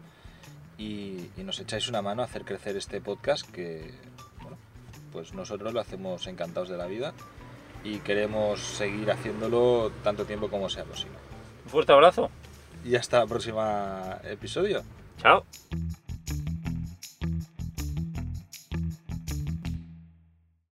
y, 0.77 1.29
y 1.38 1.43
nos 1.43 1.60
echáis 1.60 1.88
una 1.88 2.01
mano 2.01 2.23
a 2.23 2.25
hacer 2.25 2.45
crecer 2.45 2.77
este 2.77 2.99
podcast 2.99 3.49
que, 3.49 3.91
bueno, 4.41 4.58
pues 5.12 5.34
nosotros 5.34 5.71
lo 5.71 5.79
hacemos 5.79 6.25
encantados 6.27 6.69
de 6.69 6.77
la 6.77 6.88
vida 6.88 7.13
y 7.83 7.97
queremos 7.99 8.59
seguir 8.59 9.11
haciéndolo 9.11 9.91
tanto 10.03 10.25
tiempo 10.25 10.49
como 10.49 10.69
sea 10.69 10.83
posible. 10.83 11.17
Un 11.65 11.71
fuerte 11.71 11.91
abrazo. 11.91 12.29
Y 12.85 12.95
hasta 12.95 13.21
el 13.21 13.29
próximo 13.29 13.61
episodio. 14.23 14.83
Chao. 15.21 15.45